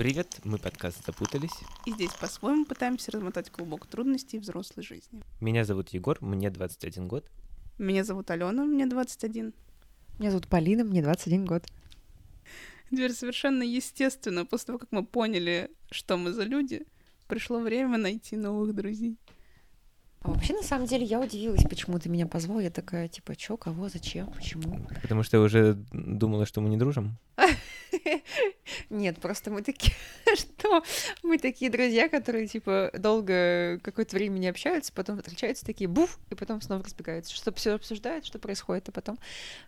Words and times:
Привет, 0.00 0.40
мы 0.44 0.56
подкаст 0.56 1.04
«Запутались». 1.04 1.52
И 1.84 1.92
здесь 1.92 2.14
по-своему 2.14 2.64
пытаемся 2.64 3.12
размотать 3.12 3.50
клубок 3.50 3.86
трудностей 3.86 4.38
взрослой 4.38 4.82
жизни. 4.82 5.20
Меня 5.42 5.62
зовут 5.66 5.90
Егор, 5.90 6.16
мне 6.22 6.48
21 6.48 7.06
год. 7.06 7.30
Меня 7.76 8.02
зовут 8.02 8.30
Алена, 8.30 8.64
мне 8.64 8.86
21. 8.86 9.52
Меня 10.18 10.30
зовут 10.30 10.48
Полина, 10.48 10.84
мне 10.84 11.02
21 11.02 11.44
год. 11.44 11.66
Теперь 12.90 13.12
совершенно 13.12 13.62
естественно, 13.62 14.46
после 14.46 14.68
того, 14.68 14.78
как 14.78 14.90
мы 14.90 15.04
поняли, 15.04 15.70
что 15.90 16.16
мы 16.16 16.32
за 16.32 16.44
люди, 16.44 16.86
пришло 17.28 17.58
время 17.58 17.98
найти 17.98 18.36
новых 18.36 18.74
друзей. 18.74 19.18
А 20.22 20.30
вообще, 20.30 20.54
на 20.54 20.62
самом 20.62 20.86
деле, 20.86 21.04
я 21.04 21.20
удивилась, 21.20 21.64
почему 21.68 21.98
ты 21.98 22.08
меня 22.08 22.26
позвал. 22.26 22.60
Я 22.60 22.70
такая, 22.70 23.08
типа, 23.08 23.36
чё, 23.36 23.58
кого, 23.58 23.90
зачем, 23.90 24.32
почему? 24.32 24.80
Потому 25.02 25.22
что 25.24 25.36
я 25.36 25.42
уже 25.42 25.74
думала, 25.92 26.46
что 26.46 26.62
мы 26.62 26.70
не 26.70 26.78
дружим. 26.78 27.18
Нет, 28.88 29.20
просто 29.20 29.50
мы 29.50 29.62
такие, 29.62 29.94
что 30.34 30.82
мы 31.22 31.38
такие 31.38 31.70
друзья, 31.70 32.08
которые, 32.08 32.46
типа, 32.46 32.90
долго 32.98 33.78
какое-то 33.82 34.16
время 34.16 34.38
не 34.38 34.48
общаются, 34.48 34.92
потом 34.92 35.18
встречаются 35.18 35.66
такие, 35.66 35.88
буф, 35.88 36.18
и 36.30 36.34
потом 36.34 36.60
снова 36.60 36.82
разбегаются, 36.82 37.34
что 37.34 37.52
все 37.52 37.74
обсуждают, 37.74 38.24
что 38.24 38.38
происходит, 38.38 38.88
а 38.88 38.92
потом 38.92 39.18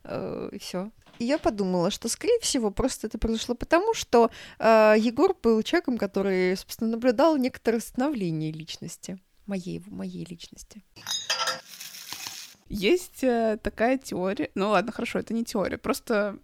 э, 0.04 0.50
все. 0.60 0.90
И 1.18 1.24
я 1.24 1.38
подумала, 1.38 1.90
что, 1.90 2.08
скорее 2.08 2.40
всего, 2.40 2.70
просто 2.70 3.06
это 3.06 3.18
произошло 3.18 3.54
потому, 3.54 3.94
что 3.94 4.30
э, 4.58 4.94
Егор 4.98 5.36
был 5.40 5.62
человеком, 5.62 5.98
который, 5.98 6.56
собственно, 6.56 6.90
наблюдал 6.90 7.36
некоторое 7.36 7.80
становление 7.80 8.52
личности 8.52 9.18
моей, 9.46 9.82
моей 9.86 10.24
личности. 10.24 10.82
Есть 12.68 13.22
э, 13.22 13.58
такая 13.62 13.98
теория, 13.98 14.50
ну 14.54 14.70
ладно, 14.70 14.92
хорошо, 14.92 15.18
это 15.18 15.34
не 15.34 15.44
теория, 15.44 15.76
просто 15.76 16.38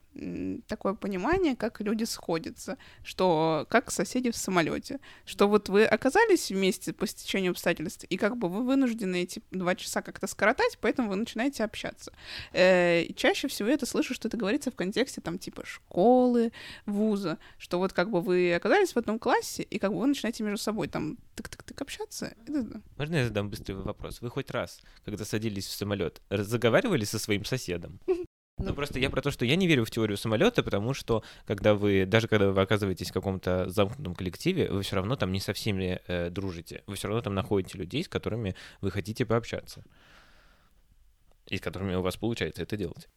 такое 0.67 0.95
понимание, 0.95 1.57
как 1.57 1.81
люди 1.81 2.05
сходятся, 2.05 2.79
что 3.03 3.67
как 3.71 3.91
соседи 3.91 4.31
в 4.31 4.37
самолете, 4.37 5.01
что 5.25 5.49
вот 5.49 5.69
вы 5.69 5.85
оказались 5.85 6.51
вместе 6.51 6.93
по 6.93 7.07
стечению 7.07 7.53
обстоятельств, 7.53 8.05
и 8.05 8.17
как 8.17 8.37
бы 8.37 8.49
вы 8.49 8.65
вынуждены 8.65 9.23
эти 9.23 9.43
два 9.51 9.75
часа 9.75 10.03
как-то 10.03 10.27
скоротать, 10.27 10.79
поэтому 10.81 11.11
вы 11.11 11.17
начинаете 11.17 11.65
общаться. 11.65 12.13
Э, 12.53 13.07
чаще 13.15 13.49
всего 13.49 13.69
я 13.69 13.75
это 13.75 13.87
слышу, 13.87 14.15
что 14.15 14.29
это 14.29 14.37
говорится 14.37 14.71
в 14.71 14.75
контексте 14.75 15.21
там 15.21 15.39
типа 15.39 15.65
школы, 15.65 16.53
вуза, 16.87 17.39
что 17.59 17.79
вот 17.79 17.93
как 17.93 18.11
бы 18.11 18.21
вы 18.21 18.55
оказались 18.55 18.93
в 18.93 18.97
одном 18.97 19.19
классе, 19.19 19.63
и 19.63 19.79
как 19.79 19.93
бы 19.93 20.01
вы 20.01 20.07
начинаете 20.07 20.43
между 20.45 20.63
собой 20.63 20.89
там 20.89 21.19
тык-тык-тык 21.37 21.81
общаться. 21.81 22.35
Это... 22.47 22.83
Можно 22.97 23.17
я 23.17 23.25
задам 23.27 23.49
быстрый 23.51 23.75
вопрос? 23.75 24.21
Вы 24.21 24.31
хоть 24.31 24.51
раз, 24.51 24.81
когда 25.05 25.25
садились 25.25 25.67
в 25.67 25.73
самолет, 25.73 26.21
разговаривали 26.29 27.05
со 27.05 27.19
своим 27.19 27.45
соседом? 27.45 28.01
Ну, 28.59 28.75
просто 28.75 28.99
я 28.99 29.11
про 29.11 29.23
то, 29.23 29.31
что 29.31 29.45
я 29.45 29.57
не 29.57 29.67
верю 29.67 29.85
в 29.85 29.91
теорию 29.91 30.17
самолета, 30.17 30.63
потому 30.63 30.95
что 30.95 31.23
когда 31.47 31.75
вы, 31.75 32.07
даже 32.07 32.29
когда 32.29 32.51
вы 32.51 32.61
оказываетесь 32.61 33.11
в 33.11 33.13
каком-то 33.13 33.69
замкнутом 33.69 34.15
коллективе, 34.15 34.69
вы 34.71 34.83
все 34.83 34.97
равно 34.97 35.17
там 35.17 35.33
не 35.33 35.41
со 35.41 35.53
всеми 35.53 36.01
э, 36.07 36.31
дружите. 36.31 36.83
Вы 36.87 36.97
все 36.97 37.09
равно 37.09 37.23
там 37.23 37.35
находите 37.35 37.79
людей, 37.79 38.03
с 38.03 38.09
которыми 38.09 38.57
вы 38.81 38.91
хотите 38.91 39.25
пообщаться. 39.25 39.85
И 41.47 41.57
с 41.57 41.61
которыми 41.61 41.95
у 41.95 42.03
вас 42.03 42.17
получается 42.17 42.63
это 42.63 42.77
делать. 42.77 43.09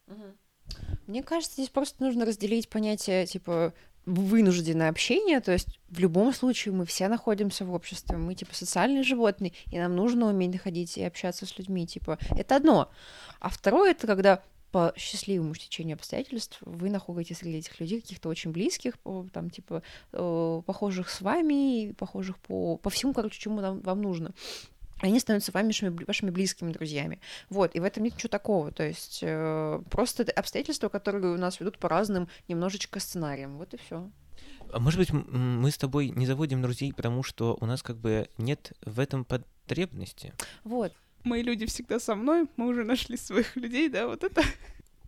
Мне 1.07 1.23
кажется, 1.23 1.55
здесь 1.55 1.69
просто 1.69 2.01
нужно 2.03 2.25
разделить 2.25 2.69
понятие, 2.69 3.25
типа, 3.25 3.73
вынужденное 4.05 4.89
общение, 4.89 5.39
то 5.41 5.51
есть 5.51 5.79
в 5.89 5.99
любом 5.99 6.33
случае 6.33 6.73
мы 6.73 6.85
все 6.85 7.07
находимся 7.07 7.65
в 7.65 7.73
обществе, 7.73 8.17
мы 8.17 8.33
типа 8.33 8.55
социальные 8.55 9.03
животные, 9.03 9.53
и 9.69 9.77
нам 9.77 9.95
нужно 9.95 10.27
уметь 10.27 10.53
находить 10.53 10.97
и 10.97 11.03
общаться 11.03 11.45
с 11.45 11.57
людьми, 11.57 11.85
типа 11.85 12.17
это 12.35 12.55
одно. 12.55 12.91
А 13.39 13.49
второе 13.49 13.91
это 13.91 14.07
когда 14.07 14.41
по 14.71 14.93
счастливому 14.95 15.53
стечению 15.53 15.95
обстоятельств 15.95 16.57
вы 16.61 16.89
находитесь 16.89 17.37
среди 17.37 17.57
этих 17.57 17.79
людей 17.79 18.01
каких-то 18.01 18.29
очень 18.29 18.51
близких, 18.51 18.95
там, 19.33 19.49
типа, 19.49 19.83
э, 20.13 20.61
похожих 20.65 21.09
с 21.09 21.21
вами, 21.21 21.91
похожих 21.93 22.37
по, 22.39 22.77
по 22.77 22.89
всему, 22.89 23.13
короче, 23.13 23.39
чему 23.39 23.61
нам, 23.61 23.79
вам 23.81 24.01
нужно 24.01 24.33
они 25.03 25.19
становятся 25.19 25.51
вашими, 25.51 25.89
вашими 26.05 26.29
близкими 26.29 26.71
друзьями. 26.71 27.19
Вот, 27.49 27.75
и 27.75 27.79
в 27.79 27.83
этом 27.83 28.03
нет 28.03 28.13
ничего 28.13 28.29
такого. 28.29 28.71
То 28.71 28.83
есть 28.83 29.19
э, 29.23 29.81
просто 29.89 30.23
обстоятельства, 30.35 30.89
которые 30.89 31.33
у 31.33 31.37
нас 31.37 31.59
ведут 31.59 31.79
по 31.79 31.89
разным 31.89 32.27
немножечко 32.47 32.99
сценариям. 32.99 33.57
Вот 33.57 33.73
и 33.73 33.77
все. 33.77 34.09
А 34.71 34.79
может 34.79 34.99
быть, 34.99 35.11
мы 35.11 35.71
с 35.71 35.77
тобой 35.77 36.09
не 36.09 36.25
заводим 36.25 36.61
друзей, 36.61 36.93
потому 36.93 37.23
что 37.23 37.57
у 37.59 37.65
нас 37.65 37.81
как 37.81 37.97
бы 37.97 38.29
нет 38.37 38.73
в 38.85 38.99
этом 38.99 39.25
потребности. 39.25 40.33
Вот 40.63 40.93
мои 41.25 41.43
люди 41.43 41.65
всегда 41.65 41.99
со 41.99 42.15
мной, 42.15 42.47
мы 42.57 42.67
уже 42.67 42.83
нашли 42.83 43.17
своих 43.17 43.55
людей, 43.55 43.89
да, 43.89 44.07
вот 44.07 44.23
это 44.23 44.41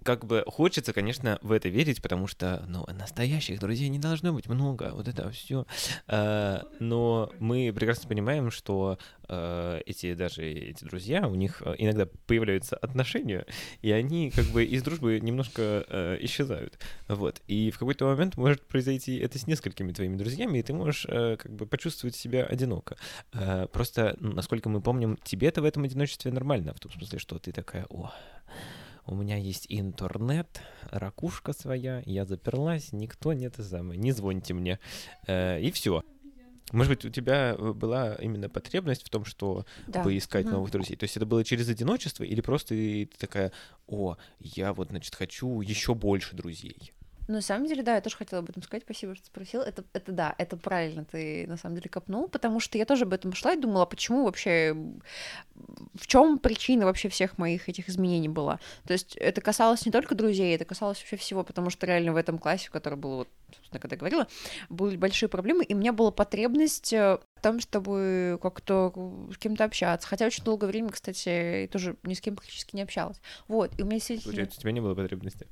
как 0.03 0.25
бы 0.25 0.43
хочется, 0.47 0.93
конечно, 0.93 1.39
в 1.41 1.51
это 1.51 1.69
верить, 1.69 2.01
потому 2.01 2.27
что, 2.27 2.63
ну, 2.67 2.85
настоящих 2.93 3.59
друзей 3.59 3.89
не 3.89 3.99
должно 3.99 4.33
быть 4.33 4.47
много, 4.47 4.91
вот 4.93 5.07
это 5.07 5.29
все. 5.31 5.65
А, 6.07 6.63
но 6.79 7.31
мы 7.39 7.71
прекрасно 7.73 8.07
понимаем, 8.09 8.51
что 8.51 8.97
а, 9.27 9.79
эти 9.85 10.13
даже 10.13 10.43
эти 10.43 10.83
друзья, 10.83 11.27
у 11.27 11.35
них 11.35 11.61
иногда 11.77 12.07
появляются 12.27 12.75
отношения, 12.75 13.45
и 13.81 13.91
они 13.91 14.31
как 14.31 14.45
бы 14.45 14.63
из 14.63 14.83
дружбы 14.83 15.19
немножко 15.19 16.17
исчезают. 16.21 16.77
Вот. 17.07 17.41
И 17.47 17.71
в 17.71 17.79
какой-то 17.79 18.05
момент 18.05 18.37
может 18.37 18.61
произойти 18.67 19.17
это 19.17 19.39
с 19.39 19.47
несколькими 19.47 19.91
твоими 19.91 20.17
друзьями, 20.17 20.59
и 20.59 20.63
ты 20.63 20.73
можешь 20.73 21.05
как 21.07 21.51
бы 21.51 21.65
почувствовать 21.65 22.15
себя 22.15 22.43
одиноко. 22.43 22.97
Просто, 23.71 24.15
ну, 24.19 24.33
насколько 24.33 24.69
мы 24.69 24.81
помним, 24.81 25.17
тебе-то 25.23 25.61
в 25.61 25.65
этом 25.65 25.83
одиночестве 25.83 26.31
нормально, 26.31 26.73
в 26.73 26.79
том 26.79 26.91
смысле, 26.91 27.19
что 27.19 27.39
ты 27.39 27.51
такая, 27.51 27.85
о, 27.89 28.11
у 29.05 29.15
меня 29.15 29.37
есть 29.37 29.65
интернет, 29.69 30.61
ракушка 30.91 31.53
своя, 31.53 32.01
я 32.05 32.25
заперлась, 32.25 32.93
никто 32.93 33.33
не 33.33 33.45
это 33.45 33.63
самое, 33.63 33.99
не 33.99 34.11
звоните 34.11 34.53
мне. 34.53 34.79
Э, 35.27 35.59
и 35.59 35.71
все. 35.71 36.03
Может 36.71 36.89
быть, 36.89 37.05
у 37.05 37.09
тебя 37.09 37.55
э, 37.57 37.73
была 37.73 38.15
именно 38.15 38.49
потребность 38.49 39.03
в 39.05 39.09
том, 39.09 39.25
что 39.25 39.65
да. 39.87 40.03
поискать 40.03 40.45
угу. 40.45 40.55
новых 40.55 40.71
друзей? 40.71 40.95
То 40.95 41.03
есть 41.03 41.17
это 41.17 41.25
было 41.25 41.43
через 41.43 41.69
одиночество 41.69 42.23
или 42.23 42.41
просто 42.41 42.69
ты 42.69 43.09
такая, 43.17 43.51
о, 43.87 44.15
я 44.39 44.73
вот, 44.73 44.89
значит, 44.89 45.15
хочу 45.15 45.61
еще 45.61 45.93
больше 45.93 46.35
друзей? 46.35 46.93
Ну, 47.27 47.35
на 47.35 47.41
самом 47.41 47.67
деле, 47.67 47.83
да, 47.83 47.95
я 47.95 48.01
тоже 48.01 48.17
хотела 48.17 48.41
об 48.41 48.49
этом 48.49 48.63
сказать. 48.63 48.83
Спасибо, 48.83 49.15
что 49.15 49.25
спросил. 49.25 49.61
Это, 49.61 49.83
это 49.93 50.11
да, 50.11 50.35
это 50.37 50.57
правильно 50.57 51.05
ты 51.05 51.45
на 51.47 51.57
самом 51.57 51.75
деле 51.75 51.89
копнул, 51.89 52.27
потому 52.27 52.59
что 52.59 52.77
я 52.77 52.85
тоже 52.85 53.05
об 53.05 53.13
этом 53.13 53.33
шла 53.33 53.53
и 53.53 53.59
думала, 53.59 53.85
почему 53.85 54.25
вообще, 54.25 54.75
в 55.93 56.07
чем 56.07 56.37
причина 56.39 56.85
вообще 56.85 57.09
всех 57.09 57.37
моих 57.37 57.69
этих 57.69 57.89
изменений 57.89 58.29
была. 58.29 58.59
То 58.85 58.93
есть 58.93 59.15
это 59.15 59.41
касалось 59.41 59.85
не 59.85 59.91
только 59.91 60.15
друзей, 60.15 60.55
это 60.55 60.65
касалось 60.65 60.99
вообще 60.99 61.15
всего, 61.15 61.43
потому 61.43 61.69
что 61.69 61.85
реально 61.85 62.13
в 62.13 62.17
этом 62.17 62.37
классе, 62.37 62.67
в 62.67 62.71
котором 62.71 62.99
было, 62.99 63.15
вот, 63.17 63.29
собственно, 63.55 63.79
когда 63.79 63.95
я 63.95 63.99
говорила, 63.99 64.27
были 64.69 64.97
большие 64.97 65.29
проблемы, 65.29 65.63
и 65.63 65.73
у 65.73 65.77
меня 65.77 65.93
была 65.93 66.11
потребность 66.11 66.91
э, 66.93 67.19
в 67.35 67.41
том, 67.41 67.59
чтобы 67.59 68.37
как-то 68.41 68.93
с 69.33 69.37
кем-то 69.37 69.63
общаться. 69.63 70.07
Хотя 70.07 70.25
очень 70.25 70.43
долгое 70.43 70.67
время, 70.67 70.89
кстати, 70.89 71.69
тоже 71.71 71.95
ни 72.03 72.13
с 72.13 72.21
кем 72.21 72.35
практически 72.35 72.75
не 72.75 72.81
общалась. 72.81 73.21
Вот, 73.47 73.71
и 73.77 73.83
у 73.83 73.85
меня 73.85 73.97
действительно... 73.97 74.31
Получается, 74.31 74.59
у 74.59 74.61
тебя 74.61 74.71
не 74.71 74.81
было 74.81 74.95
потребности? 74.95 75.47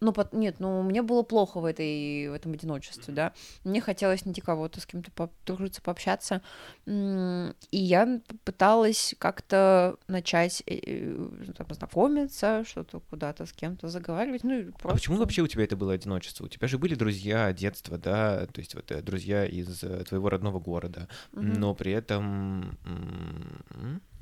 Ну, 0.00 0.12
под... 0.12 0.32
нет, 0.32 0.56
ну, 0.58 0.82
мне 0.82 1.02
было 1.02 1.22
плохо 1.22 1.60
в, 1.60 1.64
этой, 1.64 2.28
в 2.28 2.32
этом 2.34 2.52
одиночестве, 2.52 3.14
да. 3.14 3.32
Мне 3.64 3.80
хотелось 3.80 4.24
найти 4.24 4.40
кого-то, 4.40 4.80
с 4.80 4.86
кем-то 4.86 5.10
подружиться, 5.12 5.82
пообщаться. 5.82 6.42
И 6.86 7.52
я 7.70 8.20
пыталась 8.44 9.14
как-то 9.18 9.96
начать 10.08 10.62
э, 10.66 10.78
э, 10.86 11.52
там, 11.56 11.66
знакомиться, 11.70 12.64
что-то 12.66 13.00
куда-то 13.00 13.46
с 13.46 13.52
кем-то 13.52 13.88
заговаривать. 13.88 14.44
Ну, 14.44 14.72
просто... 14.72 14.88
А 14.88 14.94
почему 14.94 15.16
вообще 15.18 15.42
у 15.42 15.46
тебя 15.46 15.64
это 15.64 15.76
было 15.76 15.92
одиночество? 15.92 16.44
У 16.44 16.48
тебя 16.48 16.68
же 16.68 16.78
были 16.78 16.94
друзья 16.94 17.52
детства, 17.52 17.98
да, 17.98 18.46
то 18.46 18.60
есть 18.60 18.74
вот 18.74 18.90
э, 18.90 19.02
друзья 19.02 19.46
из 19.46 19.78
твоего 20.08 20.28
родного 20.28 20.60
города, 20.60 21.08
угу. 21.32 21.42
но 21.42 21.74
при 21.74 21.92
этом 21.92 22.78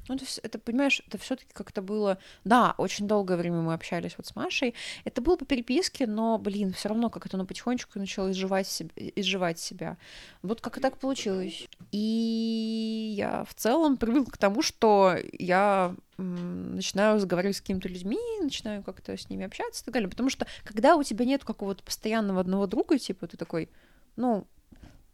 ну, 0.09 0.17
то 0.17 0.25
есть 0.25 0.39
это, 0.39 0.59
понимаешь, 0.59 1.03
это 1.07 1.19
все 1.19 1.37
таки 1.37 1.53
как-то 1.53 1.81
было... 1.81 2.19
Да, 2.45 2.75
очень 2.79 3.07
долгое 3.07 3.37
время 3.37 3.61
мы 3.61 3.75
общались 3.75 4.15
вот 4.17 4.27
с 4.27 4.35
Машей. 4.35 4.75
Это 5.05 5.21
было 5.21 5.37
по 5.37 5.45
переписке, 5.45 6.07
но, 6.07 6.39
блин, 6.39 6.73
все 6.73 6.89
равно 6.89 7.09
как 7.09 7.27
это 7.27 7.37
оно 7.37 7.47
потихонечку 7.47 7.99
начало 7.99 8.31
изживать 8.33 8.67
себя, 8.67 8.91
изживать 8.97 9.59
себя. 9.59 9.97
Вот 10.43 10.61
как 10.61 10.79
и 10.79 10.81
так 10.81 10.99
получилось. 10.99 11.69
И 11.93 13.15
я 13.17 13.45
в 13.45 13.55
целом 13.55 13.97
привыкла 13.97 14.33
к 14.33 14.39
тому, 14.39 14.63
что 14.63 15.17
я 15.33 15.95
начинаю 16.17 17.17
разговаривать 17.17 17.57
с 17.57 17.61
какими-то 17.61 17.89
людьми, 17.89 18.19
начинаю 18.41 18.83
как-то 18.83 19.17
с 19.17 19.29
ними 19.31 19.47
общаться 19.47 19.83
и 19.83 19.85
так 19.85 19.95
далее. 19.95 20.11
Потому 20.11 20.31
что 20.31 20.47
когда 20.65 20.97
у 20.97 21.03
тебя 21.03 21.25
нет 21.25 21.45
какого-то 21.45 21.83
постоянного 21.83 22.41
одного 22.41 22.67
друга, 22.67 22.99
типа 22.99 23.27
ты 23.27 23.37
такой, 23.37 23.69
ну, 24.17 24.47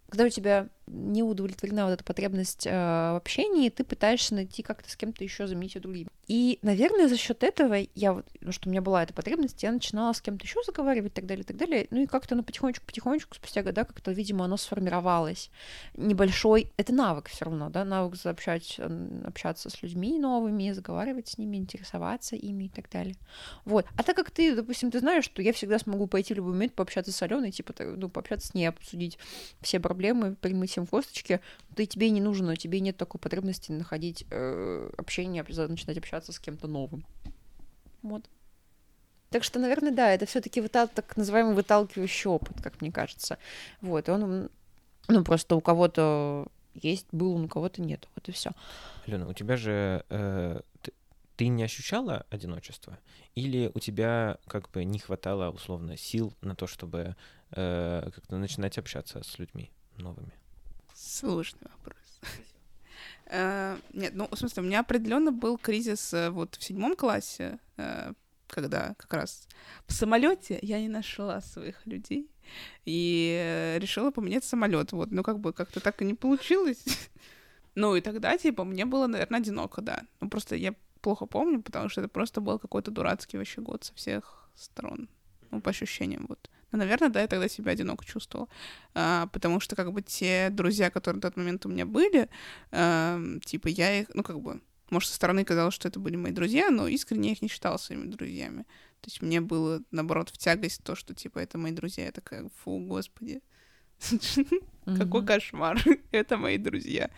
когда 0.08 0.24
у 0.24 0.28
тебя 0.30 0.68
не 0.90 1.22
удовлетворена 1.22 1.84
вот 1.84 1.92
эта 1.92 2.04
потребность 2.04 2.66
э, 2.66 2.70
в 2.70 3.16
общении, 3.16 3.68
ты 3.68 3.84
пытаешься 3.84 4.34
найти 4.34 4.62
как-то 4.62 4.90
с 4.90 4.96
кем-то 4.96 5.24
еще 5.24 5.46
заменить 5.46 5.74
ее 5.74 5.80
другим. 5.80 6.08
И, 6.26 6.58
наверное, 6.62 7.08
за 7.08 7.16
счет 7.16 7.42
этого 7.42 7.76
я 7.94 8.12
вот, 8.12 8.26
ну, 8.40 8.52
что 8.52 8.68
у 8.68 8.70
меня 8.70 8.82
была 8.82 9.02
эта 9.02 9.14
потребность, 9.14 9.62
я 9.62 9.72
начинала 9.72 10.12
с 10.12 10.20
кем-то 10.20 10.44
еще 10.44 10.60
заговаривать 10.64 11.12
и 11.12 11.14
так 11.14 11.26
далее, 11.26 11.42
и 11.42 11.46
так 11.46 11.56
далее. 11.56 11.86
Ну 11.90 12.02
и 12.02 12.06
как-то 12.06 12.34
ну, 12.34 12.42
потихонечку-потихонечку, 12.42 13.34
спустя 13.34 13.62
года, 13.62 13.84
как-то, 13.84 14.12
видимо, 14.12 14.44
оно 14.44 14.56
сформировалось. 14.56 15.50
Небольшой, 15.94 16.70
это 16.76 16.92
навык 16.92 17.28
все 17.28 17.46
равно, 17.46 17.70
да, 17.70 17.84
навык 17.84 18.16
заобщать, 18.16 18.78
общаться 19.24 19.70
с 19.70 19.82
людьми 19.82 20.18
новыми, 20.18 20.72
заговаривать 20.72 21.28
с 21.28 21.38
ними, 21.38 21.56
интересоваться 21.56 22.36
ими 22.36 22.64
и 22.64 22.68
так 22.68 22.90
далее. 22.90 23.16
Вот. 23.64 23.86
А 23.96 24.02
так 24.02 24.16
как 24.16 24.30
ты, 24.30 24.54
допустим, 24.54 24.90
ты 24.90 25.00
знаешь, 25.00 25.24
что 25.24 25.42
я 25.42 25.52
всегда 25.52 25.78
смогу 25.78 26.06
пойти 26.06 26.34
в 26.34 26.36
любой 26.38 26.52
момент 26.52 26.74
пообщаться 26.74 27.12
с 27.12 27.22
Аленой, 27.22 27.52
типа, 27.52 27.74
ну, 27.78 28.08
пообщаться 28.08 28.48
с 28.48 28.54
ней, 28.54 28.66
обсудить 28.66 29.18
все 29.60 29.80
проблемы, 29.80 30.34
примыть 30.34 30.77
всем 30.78 30.86
косточки, 30.86 31.40
то 31.74 31.82
и 31.82 31.86
тебе 31.86 32.10
не 32.10 32.20
нужно, 32.20 32.56
тебе 32.56 32.80
нет 32.80 32.96
такой 32.96 33.20
потребности 33.20 33.72
находить 33.72 34.24
э, 34.30 34.90
общение, 34.96 35.42
начинать 35.42 35.98
общаться 35.98 36.32
с 36.32 36.38
кем-то 36.38 36.68
новым. 36.68 37.04
Вот. 38.02 38.24
Так 39.30 39.44
что, 39.44 39.58
наверное, 39.58 39.90
да, 39.90 40.10
это 40.10 40.24
все-таки 40.26 40.60
вытал, 40.60 40.88
так 40.88 41.16
называемый 41.16 41.54
выталкивающий 41.54 42.30
опыт, 42.30 42.62
как 42.62 42.80
мне 42.80 42.92
кажется. 42.92 43.38
Вот, 43.80 44.08
и 44.08 44.10
он, 44.12 44.50
ну, 45.08 45.24
просто 45.24 45.56
у 45.56 45.60
кого-то 45.60 46.46
есть, 46.74 47.06
был, 47.12 47.36
у 47.36 47.48
кого-то 47.48 47.82
нет. 47.82 48.08
Вот 48.14 48.28
и 48.28 48.32
все. 48.32 48.52
Алена, 49.06 49.26
у 49.26 49.32
тебя 49.32 49.56
же 49.56 50.04
э, 50.08 50.60
ты, 50.80 50.92
ты 51.36 51.48
не 51.48 51.64
ощущала 51.64 52.24
одиночество? 52.30 52.98
Или 53.34 53.70
у 53.74 53.80
тебя 53.80 54.38
как 54.46 54.70
бы 54.70 54.84
не 54.84 54.98
хватало, 54.98 55.50
условно, 55.50 55.96
сил 55.96 56.32
на 56.40 56.54
то, 56.54 56.66
чтобы 56.66 57.16
э, 57.50 58.10
как-то 58.14 58.36
начинать 58.38 58.78
общаться 58.78 59.22
с 59.22 59.38
людьми 59.38 59.70
новыми? 59.96 60.37
Сложный 60.98 61.68
вопрос. 61.76 62.20
Uh, 63.26 63.80
нет, 63.92 64.14
ну, 64.14 64.26
в 64.28 64.36
смысле, 64.36 64.62
у 64.62 64.66
меня 64.66 64.80
определенно 64.80 65.30
был 65.30 65.58
кризис 65.58 66.12
uh, 66.12 66.30
вот 66.30 66.56
в 66.56 66.64
седьмом 66.64 66.96
классе, 66.96 67.60
uh, 67.76 68.16
когда 68.48 68.94
как 68.94 69.12
раз 69.12 69.46
в 69.86 69.92
самолете 69.92 70.58
я 70.62 70.80
не 70.80 70.88
нашла 70.88 71.40
своих 71.40 71.86
людей 71.86 72.28
и 72.84 73.76
решила 73.80 74.10
поменять 74.10 74.44
самолет. 74.44 74.90
Вот, 74.90 75.12
ну, 75.12 75.22
как 75.22 75.38
бы 75.38 75.52
как-то 75.52 75.78
так 75.78 76.02
и 76.02 76.04
не 76.04 76.14
получилось. 76.14 76.82
ну, 77.76 77.94
и 77.94 78.00
тогда, 78.00 78.36
типа, 78.36 78.64
мне 78.64 78.84
было, 78.84 79.06
наверное, 79.06 79.38
одиноко, 79.38 79.82
да. 79.82 80.02
Ну, 80.20 80.28
просто 80.28 80.56
я 80.56 80.74
плохо 81.00 81.26
помню, 81.26 81.62
потому 81.62 81.88
что 81.90 82.00
это 82.00 82.08
просто 82.08 82.40
был 82.40 82.58
какой-то 82.58 82.90
дурацкий 82.90 83.38
вообще 83.38 83.60
год 83.60 83.84
со 83.84 83.94
всех 83.94 84.50
сторон. 84.56 85.08
Ну, 85.52 85.60
по 85.60 85.70
ощущениям, 85.70 86.26
вот. 86.28 86.50
Ну, 86.70 86.78
наверное, 86.78 87.08
да, 87.08 87.22
я 87.22 87.28
тогда 87.28 87.48
себя 87.48 87.72
одиноко 87.72 88.04
чувствовала. 88.04 88.48
А, 88.94 89.26
потому 89.28 89.60
что, 89.60 89.74
как 89.76 89.92
бы, 89.92 90.02
те 90.02 90.50
друзья, 90.50 90.90
которые 90.90 91.16
на 91.16 91.22
тот 91.22 91.36
момент 91.36 91.64
у 91.64 91.68
меня 91.68 91.86
были, 91.86 92.28
а, 92.70 93.20
типа, 93.44 93.68
я 93.68 94.00
их, 94.00 94.08
ну, 94.14 94.22
как 94.22 94.40
бы, 94.40 94.60
может, 94.90 95.08
со 95.08 95.16
стороны 95.16 95.44
казалось, 95.44 95.74
что 95.74 95.88
это 95.88 95.98
были 96.00 96.16
мои 96.16 96.32
друзья, 96.32 96.70
но 96.70 96.88
искренне 96.88 97.28
я 97.28 97.32
их 97.32 97.42
не 97.42 97.48
считала 97.48 97.76
своими 97.76 98.06
друзьями. 98.06 98.64
То 99.00 99.06
есть 99.06 99.22
мне 99.22 99.40
было, 99.40 99.82
наоборот, 99.90 100.30
в 100.30 100.38
тягость 100.38 100.82
то, 100.82 100.94
что, 100.94 101.14
типа, 101.14 101.38
это 101.38 101.56
мои 101.58 101.72
друзья. 101.72 102.06
Я 102.06 102.12
такая, 102.12 102.50
фу, 102.62 102.78
господи, 102.80 103.40
какой 104.84 105.24
кошмар, 105.24 105.82
это 106.10 106.36
мои 106.36 106.58
друзья. 106.58 107.10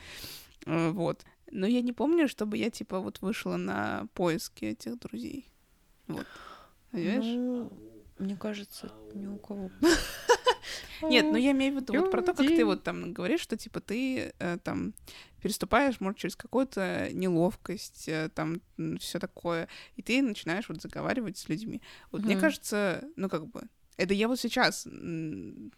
А, 0.66 0.90
вот. 0.92 1.24
Но 1.50 1.66
я 1.66 1.80
не 1.80 1.92
помню, 1.92 2.28
чтобы 2.28 2.56
я, 2.56 2.70
типа, 2.70 3.00
вот 3.00 3.20
вышла 3.20 3.56
на 3.56 4.06
поиски 4.14 4.66
этих 4.66 4.98
друзей. 4.98 5.48
Вот. 6.06 6.26
Понимаешь? 6.92 7.70
Мне 8.20 8.36
кажется, 8.36 8.92
ни 9.14 9.26
у 9.26 9.38
кого. 9.38 9.70
Нет, 11.02 11.24
ну 11.24 11.36
я 11.36 11.52
имею 11.52 11.72
в 11.72 11.80
виду 11.80 11.98
вот 11.98 12.10
про 12.10 12.20
то, 12.20 12.34
как 12.34 12.46
ты 12.46 12.64
вот 12.64 12.82
там 12.82 13.14
говоришь, 13.14 13.40
что 13.40 13.56
типа 13.56 13.80
ты 13.80 14.34
э, 14.38 14.58
там 14.62 14.92
переступаешь, 15.40 16.00
может, 16.00 16.18
через 16.18 16.36
какую-то 16.36 17.08
неловкость, 17.12 18.08
э, 18.08 18.28
там 18.34 18.60
все 18.98 19.18
такое, 19.18 19.68
и 19.96 20.02
ты 20.02 20.20
начинаешь 20.20 20.68
вот 20.68 20.82
заговаривать 20.82 21.38
с 21.38 21.48
людьми. 21.48 21.80
Вот 22.12 22.22
мне 22.22 22.36
кажется, 22.36 23.02
ну 23.16 23.30
как 23.30 23.46
бы 23.46 23.62
это 24.00 24.14
я 24.14 24.28
вот 24.28 24.40
сейчас, 24.40 24.88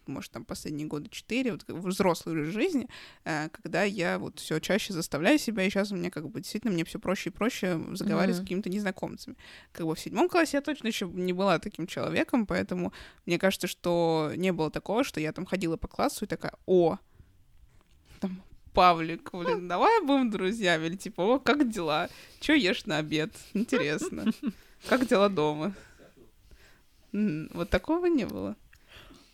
может, 0.07 0.31
там 0.31 0.45
последние 0.45 0.87
годы 0.87 1.09
четыре, 1.11 1.53
вот 1.53 1.65
в 1.67 1.89
взрослой 1.89 2.45
жизни, 2.45 2.89
э, 3.25 3.49
когда 3.49 3.83
я 3.83 4.19
вот 4.19 4.39
все 4.39 4.61
чаще 4.61 4.93
заставляю 4.93 5.39
себя, 5.39 5.65
и 5.65 5.71
сейчас 5.71 5.91
у 5.91 5.97
меня 5.97 6.11
как 6.11 6.29
бы 6.31 6.41
действительно 6.41 6.73
мне 6.73 6.85
все 6.85 7.01
проще 7.01 7.31
и 7.31 7.33
проще 7.33 7.81
заговаривать 7.93 8.37
mm-hmm. 8.37 8.39
с 8.39 8.43
какими-то 8.43 8.71
незнакомцами. 8.71 9.37
Как 9.73 9.87
бы 9.87 9.95
в 9.95 10.01
седьмом 10.01 10.29
классе 10.29 10.59
я 10.59 10.61
точно 10.61 10.87
еще 10.87 11.07
не 11.09 11.33
была 11.33 11.59
таким 11.59 11.87
человеком, 11.87 12.47
поэтому 12.47 12.93
мне 13.27 13.39
кажется, 13.39 13.67
что 13.67 14.31
не 14.37 14.53
было 14.53 14.71
такого, 14.71 15.03
что 15.03 15.21
я 15.21 15.33
там 15.33 15.45
ходила 15.45 15.77
по 15.77 15.89
классу 15.89 16.25
и 16.25 16.29
такая, 16.29 16.55
о, 16.67 16.99
там, 18.21 18.41
Павлик, 18.73 19.31
блин, 19.33 19.67
давай 19.67 20.01
будем 20.05 20.31
друзьями, 20.31 20.87
или 20.87 20.97
типа, 20.97 21.23
о, 21.23 21.39
как 21.41 21.69
дела? 21.69 22.09
Че 22.41 22.55
ешь 22.55 22.87
на 22.87 22.99
обед? 22.99 23.35
Интересно. 23.53 24.33
Как 24.89 25.07
дела 25.07 25.29
дома? 25.29 25.75
Вот 27.13 27.71
такого 27.71 28.07
не 28.07 28.25
было. 28.25 28.57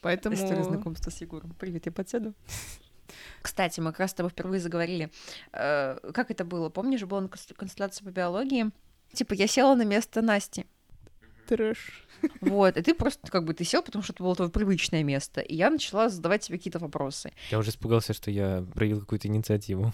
Поэтому... 0.00 0.34
История 0.34 0.64
знакомства 0.64 1.10
с 1.10 1.20
Егором. 1.20 1.54
Привет, 1.58 1.86
я 1.86 1.92
подсяду. 1.92 2.34
Кстати, 3.42 3.80
мы 3.80 3.90
как 3.90 4.00
раз 4.00 4.10
с 4.10 4.14
тобой 4.14 4.30
впервые 4.30 4.60
заговорили. 4.60 5.10
Э, 5.52 5.98
как 6.12 6.30
это 6.30 6.44
было? 6.44 6.68
Помнишь, 6.68 7.02
была 7.04 7.28
консультация 7.56 8.04
по 8.04 8.10
биологии? 8.10 8.70
Типа, 9.12 9.34
я 9.34 9.46
села 9.46 9.74
на 9.74 9.84
место 9.84 10.22
Насти. 10.22 10.66
Трэш. 11.48 12.04
Вот, 12.40 12.76
и 12.76 12.82
ты 12.82 12.94
просто 12.94 13.30
как 13.30 13.44
бы 13.44 13.54
ты 13.54 13.62
сел, 13.62 13.80
потому 13.80 14.02
что 14.02 14.12
это 14.12 14.24
было 14.24 14.34
твое 14.34 14.50
привычное 14.50 15.04
место. 15.04 15.40
И 15.40 15.54
я 15.54 15.70
начала 15.70 16.08
задавать 16.08 16.42
тебе 16.42 16.58
какие-то 16.58 16.80
вопросы. 16.80 17.32
Я 17.50 17.58
уже 17.58 17.70
испугался, 17.70 18.12
что 18.12 18.30
я 18.30 18.64
проявил 18.74 19.00
какую-то 19.00 19.28
инициативу. 19.28 19.92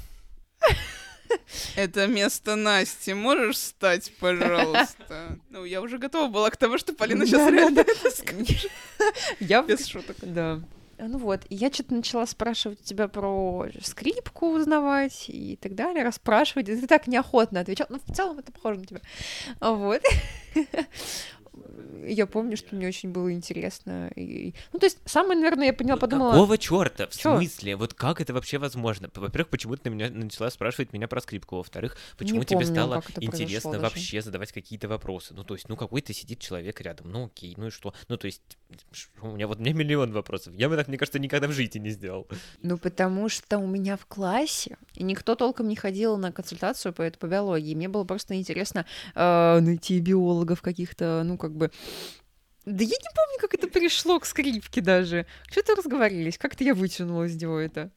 Это 1.76 2.06
место 2.06 2.56
Насти. 2.56 3.14
Можешь 3.14 3.56
встать, 3.56 4.12
пожалуйста? 4.20 5.38
Ну, 5.50 5.64
я 5.64 5.80
уже 5.80 5.98
готова 5.98 6.28
была 6.28 6.50
к 6.50 6.56
тому, 6.56 6.78
что 6.78 6.94
Полина 6.94 7.26
сейчас 7.26 7.50
реально 7.50 7.80
это 7.80 8.10
скажет. 8.10 8.70
Я 9.40 9.62
без 9.62 9.86
шуток. 9.86 10.16
Да. 10.20 10.60
Ну 10.98 11.18
вот, 11.18 11.40
я 11.50 11.72
что-то 11.72 11.94
начала 11.94 12.24
спрашивать 12.26 12.80
тебя 12.82 13.08
про 13.08 13.66
скрипку 13.82 14.50
узнавать 14.50 15.24
и 15.28 15.56
так 15.60 15.74
далее, 15.74 16.04
расспрашивать, 16.04 16.68
и 16.68 16.76
ты 16.76 16.86
так 16.86 17.08
неохотно 17.08 17.60
отвечал. 17.60 17.88
Ну, 17.90 18.00
в 18.04 18.14
целом 18.14 18.38
это 18.38 18.52
похоже 18.52 18.80
на 18.80 18.86
тебя. 18.86 19.00
Вот 19.60 20.02
я 22.06 22.26
помню, 22.26 22.56
что 22.56 22.74
мне 22.74 22.88
очень 22.88 23.10
было 23.10 23.32
интересно. 23.32 24.08
И... 24.16 24.54
Ну, 24.72 24.78
то 24.78 24.86
есть, 24.86 24.98
самое, 25.04 25.38
наверное, 25.38 25.66
я 25.66 25.72
поняла, 25.72 25.96
подумала... 25.96 26.32
Какого 26.32 26.58
черта? 26.58 27.06
В 27.06 27.16
Чё? 27.16 27.36
смысле? 27.36 27.76
Вот 27.76 27.94
как 27.94 28.20
это 28.20 28.32
вообще 28.32 28.58
возможно? 28.58 29.10
Во-первых, 29.14 29.48
почему 29.48 29.76
ты 29.76 29.90
меня 29.90 30.10
начала 30.10 30.50
спрашивать 30.50 30.92
меня 30.92 31.08
про 31.08 31.20
скрипку? 31.20 31.56
Во-вторых, 31.56 31.96
почему 32.18 32.40
Не 32.40 32.44
тебе 32.44 32.60
помню, 32.60 32.74
стало 32.74 33.02
интересно 33.20 33.78
вообще 33.78 34.22
задавать 34.22 34.52
какие-то 34.52 34.88
вопросы? 34.88 35.34
Ну, 35.34 35.44
то 35.44 35.54
есть, 35.54 35.68
ну, 35.68 35.76
какой-то 35.76 36.12
сидит 36.12 36.40
человек 36.40 36.80
рядом, 36.80 37.10
ну, 37.10 37.26
окей, 37.26 37.54
ну 37.56 37.68
и 37.68 37.70
что? 37.70 37.94
Ну, 38.08 38.16
то 38.16 38.26
есть, 38.26 38.42
у 39.22 39.28
меня 39.28 39.46
вот 39.46 39.58
меня 39.58 39.72
миллион 39.72 40.12
вопросов. 40.12 40.54
Я 40.56 40.68
бы 40.68 40.76
так, 40.76 40.88
мне 40.88 40.98
кажется, 40.98 41.18
никогда 41.18 41.48
в 41.48 41.52
жизни 41.52 41.78
не 41.78 41.90
сделал. 41.90 42.26
Ну, 42.62 42.78
потому 42.78 43.28
что 43.28 43.58
у 43.58 43.66
меня 43.66 43.96
в 43.96 44.06
классе, 44.06 44.76
никто 44.96 45.34
толком 45.34 45.68
не 45.68 45.76
ходил 45.76 46.16
на 46.16 46.32
консультацию 46.32 46.92
по, 46.92 47.08
по 47.10 47.26
биологии. 47.26 47.74
Мне 47.74 47.88
было 47.88 48.04
просто 48.04 48.34
интересно 48.34 48.86
э, 49.14 49.60
найти 49.60 50.00
биологов 50.00 50.62
каких-то, 50.62 51.22
ну, 51.24 51.38
как 51.38 51.54
бы 51.54 51.70
да 52.64 52.82
я 52.82 52.88
не 52.88 53.14
помню, 53.14 53.38
как 53.40 53.52
это 53.52 53.68
перешло 53.68 54.18
к 54.18 54.24
скрипке 54.24 54.80
даже. 54.80 55.26
Что-то 55.50 55.74
разговорились, 55.74 56.38
как-то 56.38 56.64
я 56.64 56.74
вытянула 56.74 57.24
из 57.24 57.36
него 57.36 57.58
это. 57.58 57.90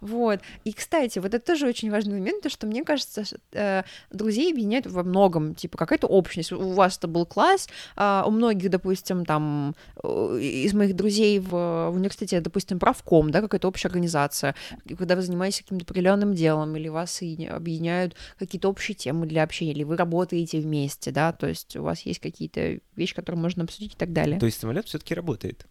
Вот. 0.00 0.40
И, 0.64 0.72
кстати, 0.72 1.18
вот 1.18 1.34
это 1.34 1.44
тоже 1.44 1.66
очень 1.66 1.90
важный 1.90 2.14
момент, 2.14 2.42
то, 2.42 2.50
что 2.50 2.66
мне 2.66 2.84
кажется, 2.84 3.24
э, 3.52 3.82
друзей 4.10 4.52
объединяет 4.52 4.86
во 4.86 5.02
многом, 5.02 5.54
типа 5.54 5.78
какая-то 5.78 6.06
общность. 6.06 6.52
У 6.52 6.72
вас 6.72 6.98
это 6.98 7.08
был 7.08 7.26
класс, 7.26 7.68
э, 7.96 8.22
у 8.26 8.30
многих, 8.30 8.70
допустим, 8.70 9.24
там, 9.24 9.74
из 10.02 10.72
моих 10.74 10.96
друзей 10.96 11.38
в, 11.38 11.50
в 11.50 11.92
университете, 11.94 12.40
допустим, 12.40 12.78
правком, 12.78 13.30
да, 13.30 13.40
какая-то 13.40 13.68
общая 13.68 13.88
организация, 13.88 14.54
когда 14.98 15.16
вы 15.16 15.22
занимаетесь 15.22 15.62
каким-то 15.62 15.84
определенным 15.84 16.34
делом, 16.34 16.76
или 16.76 16.88
вас 16.88 17.20
объединяют 17.20 18.16
какие-то 18.38 18.68
общие 18.68 18.94
темы 18.94 19.26
для 19.26 19.42
общения, 19.42 19.72
или 19.72 19.84
вы 19.84 19.96
работаете 19.96 20.60
вместе, 20.60 21.10
да, 21.10 21.32
то 21.32 21.46
есть 21.46 21.76
у 21.76 21.82
вас 21.82 22.00
есть 22.02 22.20
какие-то 22.20 22.80
вещи, 22.96 23.14
которые 23.14 23.40
можно 23.40 23.64
обсудить 23.64 23.94
и 23.94 23.96
так 23.96 24.12
далее. 24.12 24.38
То 24.38 24.46
есть 24.46 24.60
самолет 24.60 24.86
все-таки 24.86 25.14
работает? 25.14 25.66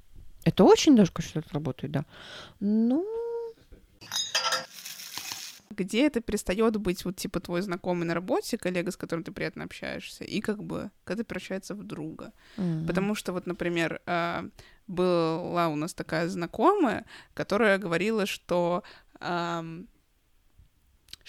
Это 0.45 0.63
очень 0.63 0.95
даже, 0.95 1.11
конечно, 1.11 1.43
работает, 1.51 1.91
да. 1.91 2.05
Ну, 2.59 3.05
где 5.79 6.07
это 6.07 6.21
перестает 6.21 6.77
быть 6.77 7.05
вот 7.05 7.15
типа 7.15 7.39
твой 7.39 7.61
знакомый 7.61 8.05
на 8.05 8.13
работе, 8.13 8.57
коллега, 8.57 8.91
с 8.91 8.97
которым 8.97 9.23
ты 9.23 9.31
приятно 9.31 9.63
общаешься, 9.63 10.23
и 10.23 10.41
как 10.41 10.63
бы 10.63 10.91
когда 11.05 11.23
превращается 11.23 11.75
в 11.75 11.83
друга. 11.83 12.31
Mm-hmm. 12.57 12.87
Потому 12.87 13.15
что 13.15 13.33
вот, 13.33 13.47
например, 13.47 14.01
а, 14.05 14.45
была 14.87 15.69
у 15.69 15.75
нас 15.75 15.93
такая 15.93 16.27
знакомая, 16.27 17.05
которая 17.33 17.77
говорила, 17.77 18.25
что 18.25 18.83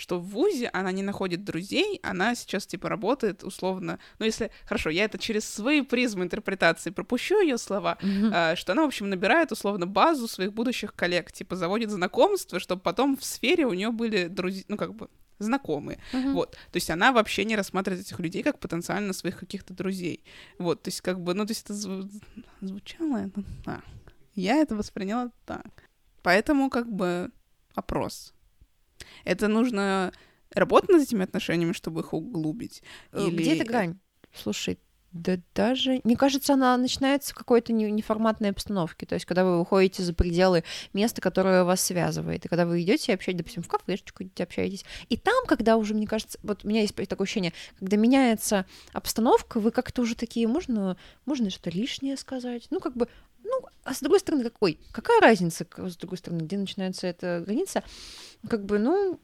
что 0.00 0.18
в 0.18 0.30
ВУЗе 0.30 0.70
она 0.72 0.92
не 0.92 1.02
находит 1.02 1.44
друзей, 1.44 2.00
она 2.02 2.34
сейчас, 2.34 2.66
типа, 2.66 2.88
работает 2.88 3.44
условно, 3.44 3.98
ну, 4.18 4.24
если, 4.24 4.50
хорошо, 4.64 4.88
я 4.88 5.04
это 5.04 5.18
через 5.18 5.44
свои 5.44 5.82
призмы 5.82 6.24
интерпретации 6.24 6.88
пропущу 6.88 7.38
ее 7.40 7.58
слова, 7.58 7.98
mm-hmm. 8.00 8.56
что 8.56 8.72
она, 8.72 8.84
в 8.84 8.86
общем, 8.86 9.10
набирает 9.10 9.52
условно 9.52 9.86
базу 9.86 10.26
своих 10.26 10.54
будущих 10.54 10.94
коллег, 10.94 11.32
типа, 11.32 11.54
заводит 11.54 11.90
знакомства, 11.90 12.58
чтобы 12.60 12.80
потом 12.80 13.18
в 13.18 13.24
сфере 13.24 13.66
у 13.66 13.74
нее 13.74 13.90
были 13.90 14.28
друзья, 14.28 14.64
ну, 14.68 14.78
как 14.78 14.94
бы, 14.94 15.08
знакомые. 15.38 15.98
Uh-huh. 16.12 16.32
Вот. 16.32 16.52
То 16.52 16.76
есть 16.76 16.90
она 16.90 17.12
вообще 17.12 17.44
не 17.44 17.56
рассматривает 17.56 18.06
этих 18.06 18.18
людей 18.20 18.42
как 18.42 18.58
потенциально 18.58 19.12
своих 19.12 19.38
каких-то 19.38 19.74
друзей. 19.74 20.24
Вот. 20.58 20.82
То 20.82 20.88
есть 20.88 21.00
как 21.00 21.20
бы, 21.20 21.34
ну, 21.34 21.46
то 21.46 21.52
есть 21.52 21.64
это 21.64 21.72
зву- 21.74 22.10
звучало 22.60 23.18
это 23.18 23.42
так. 23.64 23.84
Я 24.34 24.56
это 24.56 24.76
восприняла 24.76 25.30
так. 25.46 25.84
Поэтому 26.22 26.68
как 26.70 26.90
бы 26.90 27.30
вопрос. 27.74 28.34
Это 29.24 29.48
нужно 29.48 30.12
работать 30.54 30.90
над 30.90 31.02
этими 31.02 31.24
отношениями, 31.24 31.72
чтобы 31.72 32.00
их 32.00 32.12
углубить? 32.12 32.82
Или... 33.12 33.36
Где 33.36 33.56
эта 33.56 33.64
грань? 33.64 33.98
Слушай, 34.34 34.78
да 35.12 35.38
даже, 35.54 36.00
мне 36.04 36.16
кажется, 36.16 36.54
она 36.54 36.76
начинается 36.76 37.32
в 37.32 37.36
какой-то 37.36 37.72
неформатной 37.72 38.50
обстановке, 38.50 39.06
то 39.06 39.14
есть 39.14 39.26
когда 39.26 39.44
вы 39.44 39.58
выходите 39.58 40.04
за 40.04 40.14
пределы 40.14 40.62
места, 40.92 41.20
которое 41.20 41.64
вас 41.64 41.80
связывает, 41.80 42.44
и 42.44 42.48
когда 42.48 42.64
вы 42.64 42.82
идете 42.82 43.14
общать, 43.14 43.36
допустим, 43.36 43.64
в 43.64 43.68
кафешечку 43.68 44.22
идете 44.22 44.44
общаетесь, 44.44 44.84
и 45.08 45.16
там, 45.16 45.46
когда 45.46 45.76
уже, 45.76 45.94
мне 45.94 46.06
кажется, 46.06 46.38
вот 46.44 46.64
у 46.64 46.68
меня 46.68 46.82
есть 46.82 46.94
такое 46.94 47.24
ощущение, 47.24 47.52
когда 47.80 47.96
меняется 47.96 48.66
обстановка, 48.92 49.58
вы 49.58 49.72
как-то 49.72 50.02
уже 50.02 50.14
такие, 50.14 50.46
можно, 50.46 50.96
можно 51.26 51.50
что-то 51.50 51.70
лишнее 51.70 52.16
сказать, 52.16 52.68
ну 52.70 52.78
как 52.78 52.96
бы, 52.96 53.08
ну, 53.50 53.66
а 53.84 53.94
с 53.94 54.00
другой 54.00 54.20
стороны, 54.20 54.44
какой, 54.44 54.78
какая 54.92 55.20
разница, 55.20 55.66
с 55.76 55.96
другой 55.96 56.18
стороны, 56.18 56.42
где 56.42 56.56
начинается 56.56 57.06
эта 57.06 57.42
граница, 57.44 57.82
как 58.48 58.64
бы, 58.64 58.78
ну, 58.78 59.20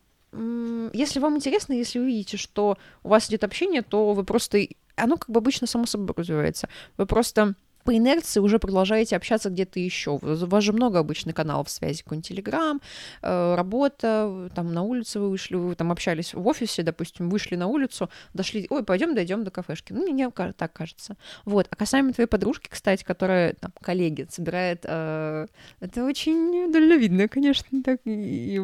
если 0.92 1.20
вам 1.20 1.36
интересно, 1.36 1.72
если 1.72 1.98
вы 1.98 2.06
видите, 2.06 2.36
что 2.36 2.76
у 3.02 3.08
вас 3.08 3.28
идет 3.28 3.44
общение, 3.44 3.82
то 3.82 4.12
вы 4.12 4.24
просто 4.24 4.66
оно 4.96 5.16
как 5.16 5.30
бы 5.30 5.38
обычно 5.38 5.66
само 5.66 5.86
собой 5.86 6.12
развивается. 6.16 6.68
Вы 6.96 7.06
просто 7.06 7.54
по 7.86 7.96
инерции 7.96 8.40
уже 8.40 8.58
продолжаете 8.58 9.16
общаться 9.16 9.48
где-то 9.48 9.78
еще. 9.78 10.18
У 10.20 10.46
вас 10.46 10.64
же 10.64 10.72
много 10.72 10.98
обычных 10.98 11.36
каналов 11.36 11.70
связи, 11.70 12.02
какой-нибудь 12.02 12.28
Телеграм, 12.28 12.80
э, 13.22 13.54
работа, 13.54 14.50
там 14.54 14.74
на 14.74 14.82
улице 14.82 15.20
вы 15.20 15.30
вышли, 15.30 15.54
вы 15.54 15.74
там 15.76 15.92
общались 15.92 16.34
в 16.34 16.44
офисе, 16.46 16.82
допустим, 16.82 17.30
вышли 17.30 17.54
на 17.54 17.68
улицу, 17.68 18.10
дошли, 18.34 18.66
ой, 18.70 18.82
пойдем 18.82 19.14
дойдем 19.14 19.44
до 19.44 19.52
кафешки. 19.52 19.92
Ну, 19.92 20.12
мне 20.12 20.28
так 20.30 20.72
кажется. 20.72 21.16
Вот. 21.44 21.68
А 21.70 21.76
касаемо 21.76 22.12
твоей 22.12 22.28
подружки, 22.28 22.68
кстати, 22.68 23.04
которая, 23.04 23.54
там, 23.54 23.72
коллеги, 23.80 24.26
собирает, 24.28 24.80
э, 24.82 25.46
это 25.78 26.04
очень 26.04 26.72
дальновидно, 26.72 27.28
конечно, 27.28 27.82
так. 27.84 28.00
И, 28.04 28.60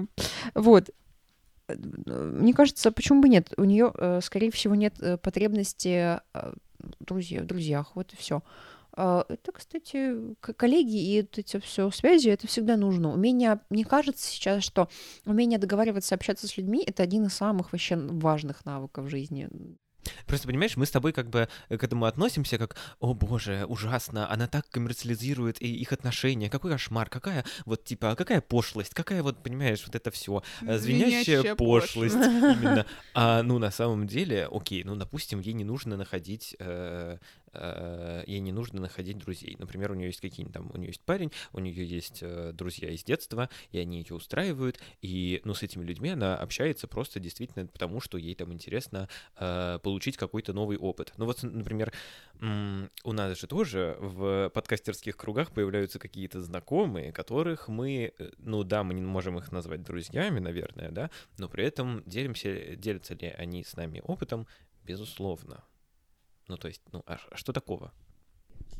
вот. 0.54 0.90
Мне 1.68 2.52
кажется, 2.54 2.90
почему 2.90 3.22
бы 3.22 3.28
нет? 3.28 3.52
У 3.56 3.62
нее, 3.62 3.92
э, 3.94 4.20
скорее 4.20 4.50
всего, 4.50 4.74
нет 4.74 4.94
э, 5.00 5.16
потребности 5.16 6.20
э, 6.34 6.52
друзей, 7.00 7.38
в 7.38 7.46
друзьях. 7.46 7.92
Вот 7.94 8.12
и 8.12 8.16
все. 8.16 8.42
А, 8.94 9.24
это, 9.28 9.52
кстати, 9.52 10.14
коллеги 10.40 10.96
и 10.96 11.18
эти 11.18 11.58
все 11.60 11.90
связи, 11.90 12.28
это 12.28 12.46
всегда 12.46 12.76
нужно. 12.76 13.12
Умение, 13.12 13.60
мне 13.70 13.84
кажется 13.84 14.26
сейчас, 14.28 14.64
что 14.64 14.88
умение 15.24 15.58
договариваться, 15.58 16.14
общаться 16.14 16.46
с 16.46 16.56
людьми— 16.56 16.82
это 16.86 17.02
один 17.02 17.26
из 17.26 17.34
самых 17.34 17.72
вообще 17.72 17.96
важных 17.96 18.64
навыков 18.64 19.06
в 19.06 19.08
жизни. 19.08 19.48
Просто, 20.26 20.48
понимаешь, 20.48 20.76
мы 20.76 20.86
с 20.86 20.90
тобой 20.90 21.12
как 21.12 21.28
бы 21.30 21.48
э, 21.68 21.78
к 21.78 21.84
этому 21.84 22.06
относимся 22.06 22.58
как, 22.58 22.76
о 23.00 23.14
боже, 23.14 23.64
ужасно, 23.68 24.30
она 24.30 24.46
так 24.46 24.68
коммерциализирует 24.68 25.62
и 25.62 25.72
их 25.74 25.92
отношения, 25.92 26.50
какой 26.50 26.72
кошмар, 26.72 27.08
какая 27.08 27.44
вот 27.64 27.84
типа, 27.84 28.14
какая 28.16 28.40
пошлость, 28.40 28.94
какая 28.94 29.22
вот, 29.22 29.42
понимаешь, 29.42 29.82
вот 29.86 29.94
это 29.94 30.10
все 30.10 30.42
э, 30.62 30.78
звенящая 30.78 31.54
пошлость, 31.54 32.16
именно. 32.16 32.86
А 33.14 33.42
ну 33.42 33.58
на 33.58 33.70
самом 33.70 34.06
деле, 34.06 34.48
окей, 34.50 34.84
ну 34.84 34.96
допустим, 34.96 35.40
ей 35.40 35.52
не 35.52 35.64
нужно 35.64 35.96
находить 35.96 36.56
Э, 36.58 37.18
ей 37.54 38.40
не 38.40 38.52
нужно 38.52 38.80
находить 38.80 39.18
друзей. 39.18 39.56
Например, 39.58 39.92
у 39.92 39.94
нее 39.94 40.06
есть 40.06 40.20
какие-нибудь 40.20 40.54
там, 40.54 40.70
у 40.72 40.78
нее 40.78 40.88
есть 40.88 41.02
парень, 41.02 41.30
у 41.52 41.60
нее 41.60 41.84
есть 41.84 42.18
э, 42.22 42.52
друзья 42.52 42.90
из 42.90 43.04
детства, 43.04 43.48
и 43.70 43.78
они 43.78 43.98
ее 43.98 44.14
устраивают, 44.14 44.78
и, 45.00 45.40
ну, 45.44 45.54
с 45.54 45.62
этими 45.62 45.84
людьми 45.84 46.10
она 46.10 46.36
общается 46.36 46.86
просто 46.86 47.20
действительно 47.20 47.66
потому, 47.66 48.00
что 48.00 48.18
ей 48.18 48.34
там 48.34 48.52
интересно 48.52 49.08
э, 49.36 49.78
получить 49.82 50.16
какой-то 50.16 50.52
новый 50.52 50.76
опыт. 50.76 51.12
Ну, 51.16 51.26
вот, 51.26 51.42
например, 51.42 51.92
у 52.40 53.12
нас 53.12 53.38
же 53.38 53.46
тоже 53.46 53.96
в 54.00 54.50
подкастерских 54.50 55.16
кругах 55.16 55.52
появляются 55.52 55.98
какие-то 55.98 56.40
знакомые, 56.42 57.12
которых 57.12 57.68
мы, 57.68 58.14
ну 58.38 58.64
да, 58.64 58.82
мы 58.82 58.94
не 58.94 59.02
можем 59.02 59.38
их 59.38 59.52
назвать 59.52 59.82
друзьями, 59.82 60.40
наверное, 60.40 60.90
да, 60.90 61.10
но 61.38 61.48
при 61.48 61.64
этом 61.64 62.02
делимся, 62.04 62.76
делятся 62.76 63.14
ли 63.14 63.28
они 63.28 63.62
с 63.62 63.76
нами 63.76 64.02
опытом, 64.04 64.46
безусловно. 64.84 65.64
Ну, 66.48 66.56
то 66.56 66.68
есть, 66.68 66.82
ну, 66.92 67.02
а, 67.06 67.18
а 67.30 67.36
что 67.36 67.52
такого? 67.52 67.92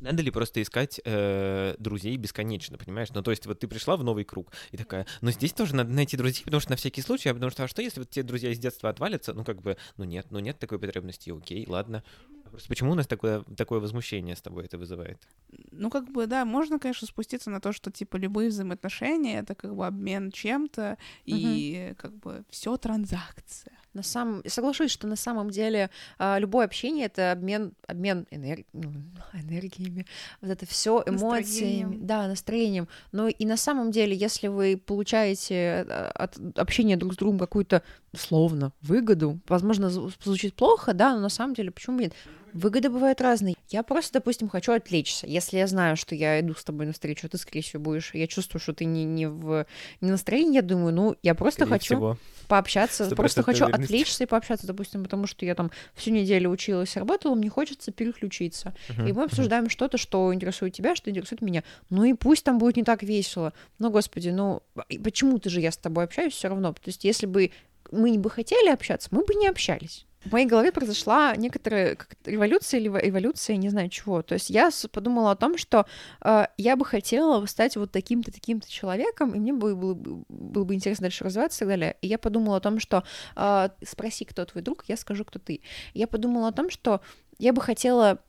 Надо 0.01 0.21
ли 0.21 0.33
просто 0.33 0.61
искать 0.61 1.01
э, 1.05 1.77
друзей 1.79 2.17
бесконечно, 2.17 2.77
понимаешь? 2.77 3.11
Ну, 3.15 3.23
то 3.23 3.31
есть, 3.31 3.47
вот 3.47 3.61
ты 3.61 3.69
пришла 3.69 3.97
в 3.97 4.03
новый 4.03 4.25
круг 4.25 4.53
и 4.73 4.77
такая, 4.77 5.07
но 5.21 5.31
здесь 5.31 5.53
тоже 5.53 5.77
надо 5.77 5.93
найти 5.93 6.17
друзей, 6.17 6.45
потому 6.45 6.61
что 6.61 6.71
на 6.71 6.77
всякий 6.77 7.03
случай, 7.03 7.29
а 7.29 7.35
потому 7.35 7.53
что, 7.53 7.63
а 7.63 7.69
что 7.69 7.83
если 7.83 8.01
вот 8.01 8.11
те 8.11 8.25
друзья 8.25 8.51
из 8.51 8.59
детства 8.59 8.91
отвалятся? 8.91 9.33
Ну, 9.33 9.45
как 9.45 9.63
бы, 9.63 9.77
ну 9.97 10.05
нет, 10.05 10.27
ну 10.31 10.41
нет 10.41 10.59
такой 10.59 10.81
потребности, 10.81 11.31
окей, 11.31 11.65
ладно. 11.69 12.03
Просто 12.51 12.69
почему 12.69 12.93
у 12.93 12.95
нас 12.95 13.07
такое, 13.07 13.45
такое 13.57 13.81
возмущение 13.81 14.37
с 14.37 14.43
тобой 14.43 14.65
это 14.65 14.77
вызывает? 14.77 15.27
Ну, 15.71 15.89
как 15.89 16.11
бы, 16.11 16.27
да, 16.27 16.45
можно, 16.45 16.79
конечно, 16.79 17.07
спуститься 17.07 17.49
на 17.49 17.61
то, 17.61 17.73
что, 17.73 17.91
типа, 17.91 18.17
любые 18.17 18.51
взаимоотношения— 18.51 19.39
это 19.41 19.55
как 19.55 19.75
бы 19.75 19.87
обмен 19.87 20.31
чем-то, 20.33 20.93
угу. 20.93 20.99
и 21.25 21.95
как 21.97 22.15
бы 22.19 22.45
все 22.51 22.77
транзакция. 22.77 23.79
На 23.95 24.03
самом... 24.03 24.43
Соглашусь, 24.47 24.91
что 24.91 25.07
на 25.07 25.17
самом 25.17 25.51
деле 25.51 25.91
э, 26.19 26.39
любое 26.39 26.65
общение— 26.65 27.07
это 27.07 27.33
обмен, 27.33 27.73
обмен 27.87 28.27
энер... 28.31 28.65
ну, 28.73 28.93
энергиями, 29.35 30.07
вот 30.41 30.51
это 30.51 30.67
все 30.67 31.03
эмоциями, 31.07 31.41
настроением. 31.41 32.07
да, 32.07 32.29
настроением. 32.29 32.89
Но 33.13 33.29
и 33.29 33.45
на 33.45 33.57
самом 33.57 33.91
деле, 33.91 34.17
если 34.17 34.49
вы 34.49 34.77
получаете 34.77 35.55
э, 35.55 36.11
от 36.15 36.39
общения 36.57 36.97
друг 36.97 37.15
с 37.15 37.17
другом 37.17 37.39
какую-то, 37.39 37.83
условно, 38.13 38.73
выгоду, 38.81 39.41
возможно, 39.49 39.91
звучит 39.91 40.55
плохо, 40.55 40.95
да, 40.95 41.15
но 41.15 41.21
на 41.21 41.29
самом 41.29 41.55
деле 41.55 41.71
почему 41.71 41.99
нет? 41.99 42.13
Выгоды 42.53 42.91
бывают 42.91 43.21
разные. 43.21 43.55
Я 43.71 43.83
просто, 43.83 44.15
допустим, 44.15 44.49
хочу 44.49 44.73
отвлечься. 44.73 45.27
Если 45.27 45.57
я 45.57 45.67
знаю, 45.67 45.97
что 45.97 46.15
я 46.15 46.39
иду 46.41 46.55
с 46.55 46.63
тобой 46.63 46.85
навстречу, 46.85 47.27
а 47.27 47.31
ты, 47.31 47.39
скорее 47.39 47.63
всего, 47.63 47.83
будешь... 47.83 48.11
Я 48.15 48.27
чувствую, 48.27 48.61
что 48.61 48.75
ты 48.75 48.85
не, 48.85 49.05
не 49.05 49.27
в 49.27 49.67
не 50.03 50.11
настроении, 50.11 50.57
я 50.57 50.63
думаю, 50.63 50.93
ну, 50.93 51.17
я 51.23 51.35
просто 51.35 51.63
скорее 51.63 51.71
хочу 51.71 51.95
всего. 51.95 52.19
пообщаться, 52.49 53.09
просто 53.17 53.43
хочу 53.43 53.65
отвлечься 53.65 53.82
и 54.25 54.27
пообщаться, 54.27 54.67
допустим, 54.67 55.03
потому 55.05 55.27
что 55.27 55.45
я 55.45 55.55
там 55.55 55.71
всю 55.95 56.11
неделю 56.11 56.51
училась, 56.51 56.97
работала, 56.97 57.35
мне 57.35 57.49
хочется 57.49 57.93
переключиться. 57.93 58.75
Uh-huh. 58.89 59.09
И 59.09 59.13
мы 59.13 59.25
обсуждаем 59.25 59.65
uh-huh. 59.65 59.71
что-то, 59.71 59.99
что 59.99 60.33
интересует 60.35 60.75
тебя, 60.75 60.95
что 60.95 61.11
интересует 61.11 61.43
меня. 61.43 61.65
Ну 61.91 62.05
и 62.05 62.15
пусть 62.15 62.45
там 62.45 62.59
будет 62.59 62.77
не 62.77 62.85
так 62.85 63.03
весело. 63.03 63.53
Но, 63.79 63.91
господи, 63.91 64.31
ну, 64.31 64.63
почему-то 65.03 65.51
же 65.51 65.61
я 65.61 65.73
с 65.73 65.77
тобой 65.77 66.05
общаюсь 66.05 66.35
все 66.35 66.49
равно. 66.49 66.73
То 66.73 66.81
есть 66.87 67.05
если 67.05 67.27
бы 67.27 67.51
мы 67.91 68.19
бы 68.19 68.31
хотели 68.31 68.71
общаться, 68.71 69.09
мы 69.11 69.25
бы 69.25 69.35
не 69.35 69.49
общались 69.49 70.07
в 70.25 70.33
моей 70.33 70.47
голове 70.47 70.73
произошла 70.73 71.35
некоторая 71.37 71.97
революция 72.25 72.81
или 72.81 72.89
эволюция, 72.89 73.57
не 73.57 73.69
знаю 73.69 73.89
чего. 73.89 74.23
То 74.23 74.35
есть 74.35 74.51
я 74.51 74.71
подумала 74.91 75.33
о 75.33 75.37
том, 75.37 75.59
что 75.59 75.87
э, 76.21 76.47
я 76.57 76.77
бы 76.77 76.85
хотела 76.85 77.45
стать 77.47 77.77
вот 77.77 77.93
таким-то, 77.93 78.33
таким-то 78.33 78.71
человеком, 78.71 79.35
и 79.35 79.39
мне 79.39 79.53
было, 79.53 79.75
было, 79.75 80.25
было 80.29 80.65
бы 80.65 80.75
интересно 80.75 81.05
дальше 81.05 81.25
развиваться 81.25 81.59
и 81.59 81.61
так 81.61 81.69
далее. 81.69 81.97
И 82.03 82.07
я 82.07 82.19
подумала 82.19 82.59
о 82.59 82.61
том, 82.61 82.79
что 82.79 83.05
э, 83.37 83.69
спроси, 83.85 84.25
кто 84.25 84.45
твой 84.45 84.63
друг, 84.63 84.85
я 84.89 84.97
скажу, 84.97 85.25
кто 85.25 85.39
ты. 85.39 85.61
Я 85.95 86.07
подумала 86.07 86.49
о 86.49 86.53
том, 86.53 86.71
что 86.71 87.01
я 87.39 87.53
бы 87.53 87.61
хотела 87.61 88.21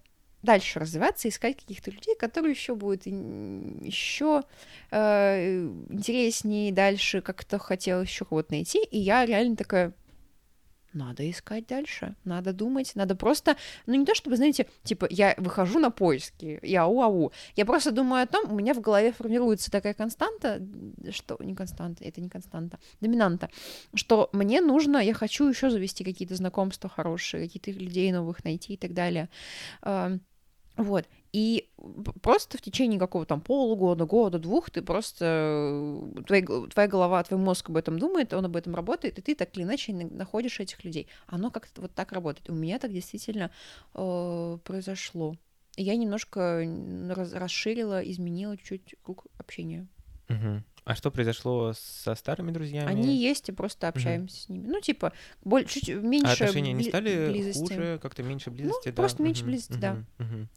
дальше 0.43 0.79
развиваться, 0.79 1.29
искать 1.29 1.57
каких-то 1.57 1.89
людей, 1.89 2.15
которые 2.15 2.51
еще 2.51 2.75
будут 2.75 3.05
еще 3.05 4.43
э, 4.91 5.67
интереснее 5.89 6.71
дальше, 6.71 7.21
как-то 7.21 7.57
хотела 7.57 8.01
еще 8.01 8.25
кого-то 8.25 8.51
найти. 8.51 8.83
И 8.83 8.99
я 8.99 9.25
реально 9.25 9.55
такая, 9.55 9.93
надо 10.93 11.29
искать 11.29 11.67
дальше, 11.67 12.15
надо 12.23 12.53
думать, 12.53 12.91
надо 12.95 13.15
просто, 13.15 13.55
ну 13.85 13.95
не 13.95 14.05
то 14.05 14.15
чтобы, 14.15 14.35
знаете, 14.37 14.67
типа 14.83 15.07
я 15.09 15.35
выхожу 15.37 15.79
на 15.79 15.91
поиски, 15.91 16.59
я 16.61 16.83
ау-ау, 16.83 17.31
я 17.55 17.65
просто 17.65 17.91
думаю 17.91 18.23
о 18.23 18.27
том, 18.27 18.51
у 18.51 18.55
меня 18.55 18.73
в 18.73 18.81
голове 18.81 19.11
формируется 19.11 19.71
такая 19.71 19.93
константа, 19.93 20.61
что 21.11 21.37
не 21.39 21.55
константа, 21.55 22.03
это 22.03 22.21
не 22.21 22.29
константа, 22.29 22.79
доминанта, 23.01 23.49
что 23.93 24.29
мне 24.33 24.61
нужно, 24.61 24.97
я 24.97 25.13
хочу 25.13 25.47
еще 25.47 25.69
завести 25.69 26.03
какие-то 26.03 26.35
знакомства 26.35 26.89
хорошие, 26.89 27.43
какие-то 27.43 27.71
людей 27.71 28.11
новых 28.11 28.43
найти 28.43 28.73
и 28.73 28.77
так 28.77 28.93
далее. 28.93 29.29
Вот. 30.75 31.05
И 31.33 31.67
просто 32.21 32.59
в 32.59 32.61
течение 32.61 32.99
какого-то 32.99 33.29
там 33.29 33.41
полугода, 33.41 34.05
года, 34.05 34.37
двух 34.37 34.69
ты 34.69 34.83
просто... 34.83 35.99
Твоя, 36.27 36.45
твоя 36.45 36.87
голова, 36.87 37.23
твой 37.23 37.39
мозг 37.39 37.69
об 37.69 37.77
этом 37.77 37.97
думает, 37.97 38.33
он 38.33 38.45
об 38.45 38.55
этом 38.55 38.75
работает, 38.75 39.17
и 39.17 39.21
ты 39.23 39.33
так 39.33 39.57
или 39.57 39.63
иначе 39.63 39.93
находишь 39.93 40.59
этих 40.59 40.83
людей. 40.83 41.07
Оно 41.25 41.49
как-то 41.49 41.81
вот 41.81 41.93
так 41.95 42.11
работает. 42.11 42.51
У 42.51 42.53
меня 42.53 42.77
так 42.77 42.93
действительно 42.93 43.49
э, 43.95 44.57
произошло. 44.63 45.35
Я 45.75 45.95
немножко 45.95 46.63
расширила, 47.33 47.99
изменила 48.01 48.55
чуть 48.55 48.93
круг 49.01 49.25
общения. 49.39 49.87
Угу. 50.29 50.63
А 50.85 50.95
что 50.95 51.11
произошло 51.11 51.73
со 51.73 52.13
старыми 52.15 52.51
друзьями? 52.51 52.89
Они 52.89 53.15
есть, 53.15 53.47
и 53.47 53.51
просто 53.53 53.87
общаемся 53.87 54.41
с 54.41 54.49
ними. 54.49 54.67
Ну, 54.67 54.81
типа, 54.81 55.13
боль, 55.43 55.65
чуть 55.65 55.87
меньше 55.87 56.27
А 56.27 56.33
отношения 56.33 56.73
не 56.73 56.83
стали 56.83 57.29
близости. 57.31 57.59
хуже, 57.59 57.99
как-то 58.01 58.21
меньше 58.23 58.51
близости? 58.51 58.89
да? 58.89 58.95
просто 58.95 59.23
меньше 59.23 59.43
Мгм, 59.43 59.51
близости, 59.51 59.77
да. 59.77 59.93
мгм, 59.93 60.05
мгм. 60.17 60.49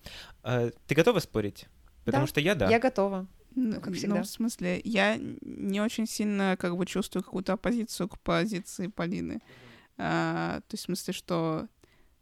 А, 0.42 0.70
ты 0.86 0.94
готова 0.94 1.20
спорить? 1.20 1.66
Потому 2.04 2.24
Да. 2.24 2.28
что 2.28 2.40
я 2.40 2.54
да. 2.54 2.68
Я 2.68 2.80
готова. 2.80 3.26
Ну, 3.54 3.76
как 3.76 3.88
ну, 3.88 3.92
всегда. 3.94 4.22
в 4.22 4.26
смысле, 4.26 4.80
я 4.84 5.16
не 5.16 5.80
очень 5.80 6.06
сильно 6.06 6.56
как 6.58 6.76
бы 6.76 6.84
чувствую 6.86 7.22
какую-то 7.22 7.54
оппозицию 7.54 8.08
к 8.08 8.18
позиции 8.18 8.88
Полины. 8.88 9.40
А, 9.96 10.60
то 10.60 10.74
есть 10.74 10.82
в 10.82 10.86
смысле, 10.86 11.14
что 11.14 11.68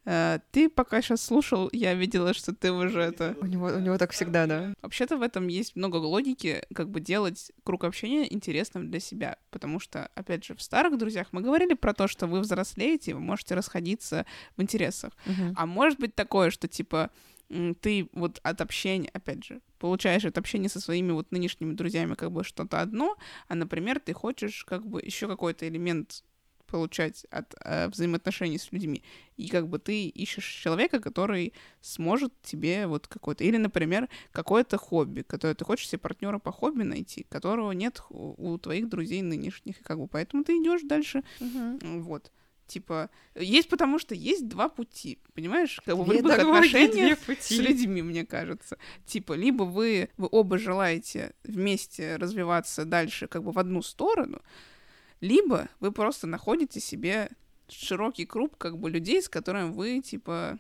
ты 0.05 0.69
пока 0.69 1.01
сейчас 1.01 1.23
слушал, 1.23 1.71
я 1.73 1.95
видела, 1.95 2.35
что 2.35 2.55
ты 2.55 2.71
уже 2.73 3.01
это... 3.01 3.37
У 3.41 3.47
него, 3.47 3.67
у 3.67 3.79
него 3.79 3.97
так 3.97 4.13
всегда, 4.13 4.47
да. 4.47 4.75
Вообще-то 4.83 5.17
в 5.17 5.23
этом 5.23 5.49
есть 5.49 5.77
много 5.77 5.97
логики, 5.97 6.63
как 6.75 6.91
бы 6.91 7.01
делать 7.01 7.53
круг 7.63 7.85
общения 7.85 8.33
интересным 8.33 8.91
для 8.91 9.01
себя. 9.01 9.39
Потому 9.51 9.81
что, 9.81 10.11
опять 10.15 10.45
же, 10.45 10.55
в 10.55 10.63
старых 10.63 10.99
друзьях 10.99 11.29
мы 11.33 11.41
говорили 11.41 11.75
про 11.75 11.95
то, 11.95 12.07
что 12.07 12.27
вы 12.27 12.41
взрослеете, 12.41 13.15
вы 13.15 13.21
можете 13.21 13.55
расходиться 13.55 14.27
в 14.57 14.63
интересах. 14.63 15.13
Мгм. 15.27 15.55
А 15.57 15.67
может 15.67 15.99
быть 15.99 16.15
такое, 16.15 16.51
что 16.51 16.69
типа 16.69 17.11
ты 17.81 18.09
вот 18.13 18.41
от 18.43 18.61
общения, 18.61 19.11
опять 19.13 19.45
же, 19.45 19.61
получаешь 19.79 20.25
от 20.25 20.39
общения 20.39 20.69
со 20.69 20.81
своими 20.81 21.13
вот 21.13 21.31
нынешними 21.31 21.75
друзьями 21.75 22.15
как 22.15 22.33
бы 22.33 22.43
что-то 22.43 22.81
одно, 22.81 23.17
а, 23.49 23.55
например, 23.55 24.01
ты 24.01 24.13
хочешь 24.13 24.65
как 24.65 24.87
бы 24.87 25.01
еще 25.01 25.29
какой-то 25.29 25.69
элемент 25.69 26.25
получать 26.67 27.27
от 27.31 27.55
э, 27.61 27.89
взаимоотношений 27.89 28.59
с 28.59 28.73
людьми. 28.73 29.03
И 29.37 29.49
как 29.49 29.69
бы 29.69 29.79
ты 29.79 30.07
ищешь 30.09 30.47
человека, 30.63 31.01
который 31.01 31.53
сможет 31.81 32.33
тебе 32.43 32.87
вот 32.87 33.07
какой-то... 33.07 33.45
Или, 33.45 33.57
например, 33.57 34.09
какое-то 34.33 34.77
хобби, 34.79 35.23
которое 35.23 35.55
ты 35.55 35.65
хочешь 35.65 35.89
себе 35.89 35.99
партнера 35.99 36.39
по 36.39 36.53
хобби 36.53 36.83
найти, 36.83 37.27
которого 37.29 37.73
нет 37.73 38.03
у 38.11 38.35
у 38.37 38.59
твоих 38.59 38.89
друзей 38.89 39.23
нынешних. 39.23 39.81
И 39.81 39.83
как 39.83 39.99
бы 39.99 40.07
поэтому 40.07 40.45
ты 40.45 40.53
идешь 40.59 40.83
дальше. 40.83 41.23
М, 41.83 42.03
Вот. 42.03 42.31
Типа, 42.67 43.11
есть 43.35 43.69
потому 43.69 43.99
что 43.99 44.15
есть 44.15 44.49
два 44.49 44.69
пути, 44.71 45.19
понимаешь? 45.35 45.81
Как 45.85 45.97
бы 45.97 46.03
в 46.05 46.07
любых 46.17 46.33
отношениях 46.63 47.19
с 47.45 47.51
людьми, 47.69 48.03
мне 48.03 48.25
кажется. 48.25 48.79
Типа, 49.05 49.35
либо 49.35 49.65
вы, 49.65 50.09
вы 50.17 50.29
оба 50.31 50.57
желаете 50.59 51.35
вместе 51.45 52.17
развиваться 52.17 52.85
дальше 52.87 53.27
как 53.27 53.43
бы 53.43 53.53
в 53.53 53.59
одну 53.59 53.83
сторону, 53.83 54.41
либо 55.25 55.71
вы 55.81 55.91
просто 55.91 56.27
находите 56.27 56.81
себе 56.81 57.31
широкий 57.69 58.27
круг 58.27 58.59
как 58.59 58.79
бы 58.79 58.91
людей, 58.91 59.23
с 59.23 59.29
которыми 59.31 59.71
вы, 59.71 60.01
типа, 60.01 60.59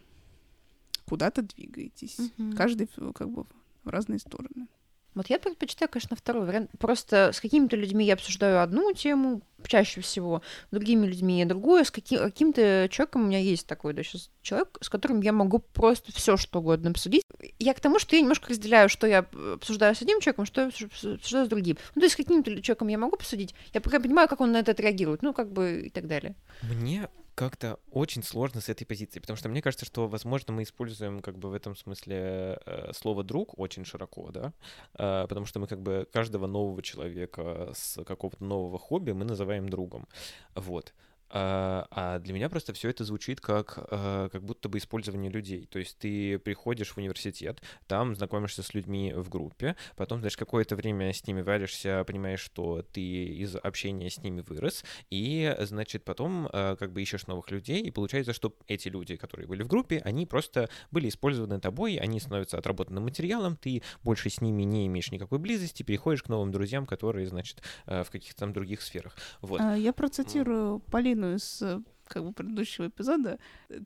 куда-то 1.06 1.42
двигаетесь. 1.42 2.18
Мгм. 2.38 2.56
Каждый 2.56 2.88
как 3.14 3.28
бы 3.28 3.44
в 3.84 3.88
разные 3.88 4.18
стороны. 4.18 4.68
Вот 5.14 5.30
я 5.30 5.38
предпочитаю, 5.38 5.88
конечно, 5.88 6.16
второй 6.16 6.46
вариант. 6.46 6.70
Просто 6.78 7.30
с 7.32 7.40
какими-то 7.40 7.76
людьми 7.76 8.04
я 8.04 8.14
обсуждаю 8.14 8.62
одну 8.62 8.92
тему 8.92 9.42
чаще 9.66 10.00
всего, 10.02 10.42
с 10.70 10.74
другими 10.74 11.06
людьми 11.06 11.44
другую, 11.44 11.84
с 11.84 11.90
каки- 11.90 12.18
каким-то 12.18 12.88
человеком 12.90 13.22
у 13.22 13.26
меня 13.26 13.38
есть 13.38 13.66
такой, 13.66 13.94
да, 13.94 14.02
сейчас 14.02 14.28
человек, 14.42 14.76
с 14.80 14.90
которым 14.90 15.22
я 15.22 15.32
могу 15.32 15.58
просто 15.58 16.12
все 16.12 16.36
что 16.36 16.58
угодно 16.58 16.90
обсудить. 16.90 17.22
Я 17.58 17.72
к 17.72 17.80
тому, 17.80 17.98
что 17.98 18.14
я 18.14 18.20
немножко 18.22 18.50
разделяю, 18.50 18.88
что 18.90 19.06
я 19.06 19.24
обсуждаю 19.54 19.94
с 19.94 20.02
одним 20.02 20.20
человеком, 20.20 20.44
что 20.44 20.60
я 20.62 20.66
обсу- 20.68 21.14
обсуждаю 21.14 21.46
с 21.46 21.48
другим. 21.48 21.78
Ну, 21.94 22.00
то 22.00 22.04
есть 22.04 22.14
с 22.14 22.16
каким-то 22.16 22.50
человеком 22.60 22.88
я 22.88 22.98
могу 22.98 23.16
обсудить, 23.16 23.54
я 23.72 23.80
пока 23.80 24.00
понимаю, 24.00 24.28
как 24.28 24.40
он 24.40 24.52
на 24.52 24.58
это 24.58 24.72
отреагирует, 24.72 25.22
ну, 25.22 25.32
как 25.32 25.50
бы 25.50 25.84
и 25.86 25.90
так 25.90 26.06
далее. 26.06 26.34
Мне 26.62 27.08
как-то 27.34 27.78
очень 27.90 28.22
сложно 28.22 28.60
с 28.60 28.68
этой 28.68 28.84
позиции, 28.84 29.20
потому 29.20 29.36
что 29.36 29.48
мне 29.48 29.62
кажется, 29.62 29.86
что, 29.86 30.08
возможно, 30.08 30.52
мы 30.52 30.62
используем 30.62 31.20
как 31.20 31.38
бы 31.38 31.50
в 31.50 31.54
этом 31.54 31.76
смысле 31.76 32.58
э, 32.64 32.92
слово 32.94 33.24
«друг» 33.24 33.58
очень 33.58 33.84
широко, 33.84 34.30
да, 34.30 34.52
Э, 34.96 35.26
потому 35.28 35.46
что 35.46 35.60
мы 35.60 35.66
как 35.66 35.80
бы 35.80 36.08
каждого 36.12 36.46
нового 36.46 36.82
человека 36.82 37.72
с 37.74 38.02
какого-то 38.04 38.44
нового 38.44 38.78
хобби 38.78 39.12
мы 39.12 39.24
называем 39.24 39.68
другом, 39.68 40.06
вот. 40.54 40.94
А 41.30 41.86
а 41.90 42.18
для 42.18 42.34
меня 42.34 42.48
просто 42.48 42.72
все 42.72 42.88
это 42.88 43.04
звучит 43.04 43.40
как, 43.40 43.78
э, 43.90 44.28
как 44.32 44.42
будто 44.42 44.68
бы 44.68 44.78
использование 44.78 45.30
людей. 45.30 45.66
То 45.66 45.78
есть 45.78 45.98
ты 45.98 46.38
приходишь 46.38 46.90
в 46.90 46.98
университет, 46.98 47.62
там 47.86 48.14
знакомишься 48.14 48.62
с 48.62 48.74
людьми 48.74 49.12
в 49.14 49.28
группе, 49.28 49.76
потом, 49.96 50.18
знаешь, 50.18 50.36
какое-то 50.36 50.76
время 50.76 51.12
с 51.12 51.26
ними 51.26 51.40
варишься, 51.40 52.04
понимаешь, 52.04 52.40
что 52.40 52.82
ты 52.82 53.00
из 53.00 53.56
общения 53.56 54.10
с 54.10 54.18
ними 54.18 54.40
вырос, 54.40 54.84
и, 55.10 55.54
значит, 55.60 56.04
потом 56.04 56.48
э, 56.52 56.76
как 56.78 56.92
бы 56.92 57.02
ищешь 57.02 57.26
новых 57.26 57.50
людей, 57.50 57.82
и 57.82 57.90
получается, 57.90 58.32
что 58.32 58.54
эти 58.66 58.88
люди, 58.88 59.16
которые 59.16 59.46
были 59.46 59.62
в 59.62 59.68
группе, 59.68 60.00
они 60.04 60.26
просто 60.26 60.68
были 60.90 61.08
использованы 61.08 61.60
тобой, 61.60 61.96
они 61.96 62.20
становятся 62.20 62.58
отработанным 62.58 63.04
материалом, 63.04 63.56
ты 63.56 63.82
больше 64.02 64.30
с 64.30 64.40
ними 64.40 64.64
не 64.64 64.86
имеешь 64.86 65.10
никакой 65.12 65.38
близости, 65.38 65.82
переходишь 65.82 66.22
к 66.22 66.28
новым 66.28 66.50
друзьям, 66.50 66.86
которые, 66.86 67.26
значит, 67.26 67.62
э, 67.86 68.02
в 68.02 68.10
каких-то 68.10 68.40
там 68.40 68.52
других 68.52 68.82
сферах. 68.82 69.16
Вот. 69.40 69.60
Я 69.60 69.92
процитирую 69.92 70.80
Полину 70.80 71.13
из 71.14 71.62
э, 71.62 71.80
как 72.06 72.24
бы 72.24 72.32
предыдущего 72.32 72.88
эпизода. 72.88 73.38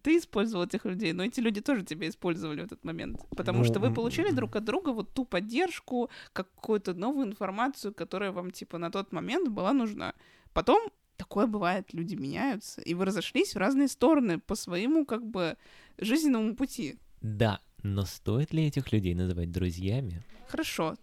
Ты 0.02 0.18
использовал 0.18 0.64
этих 0.64 0.84
людей, 0.84 1.12
но 1.12 1.24
эти 1.24 1.40
люди 1.40 1.60
тоже 1.60 1.84
тебя 1.84 2.08
использовали 2.08 2.62
в 2.62 2.64
этот 2.64 2.84
момент. 2.84 3.20
Потому 3.36 3.58
Ну, 3.58 3.64
что 3.64 3.80
вы 3.80 3.92
получили 3.92 4.30
друг 4.30 4.56
от 4.56 4.64
друга 4.64 4.90
вот 4.90 5.14
ту 5.14 5.24
поддержку, 5.24 6.10
какую-то 6.32 6.94
новую 6.94 7.26
информацию, 7.26 7.94
которая 7.94 8.32
вам, 8.32 8.50
типа, 8.50 8.78
на 8.78 8.90
тот 8.90 9.12
момент 9.12 9.48
была 9.48 9.72
нужна. 9.72 10.14
Потом 10.52 10.90
такое 11.16 11.46
бывает, 11.46 11.92
люди 11.92 12.14
меняются, 12.14 12.80
и 12.80 12.94
вы 12.94 13.04
разошлись 13.04 13.54
в 13.54 13.58
разные 13.58 13.88
стороны 13.88 14.38
по 14.38 14.54
своему, 14.54 15.04
как 15.04 15.26
бы, 15.26 15.56
жизненному 15.98 16.54
пути. 16.54 16.98
Да, 17.20 17.60
но 17.82 18.04
стоит 18.04 18.52
ли 18.52 18.66
этих 18.66 18.92
людей 18.92 19.14
называть 19.14 19.50
друзьями? 19.50 20.22
Хорошо. 20.48 20.96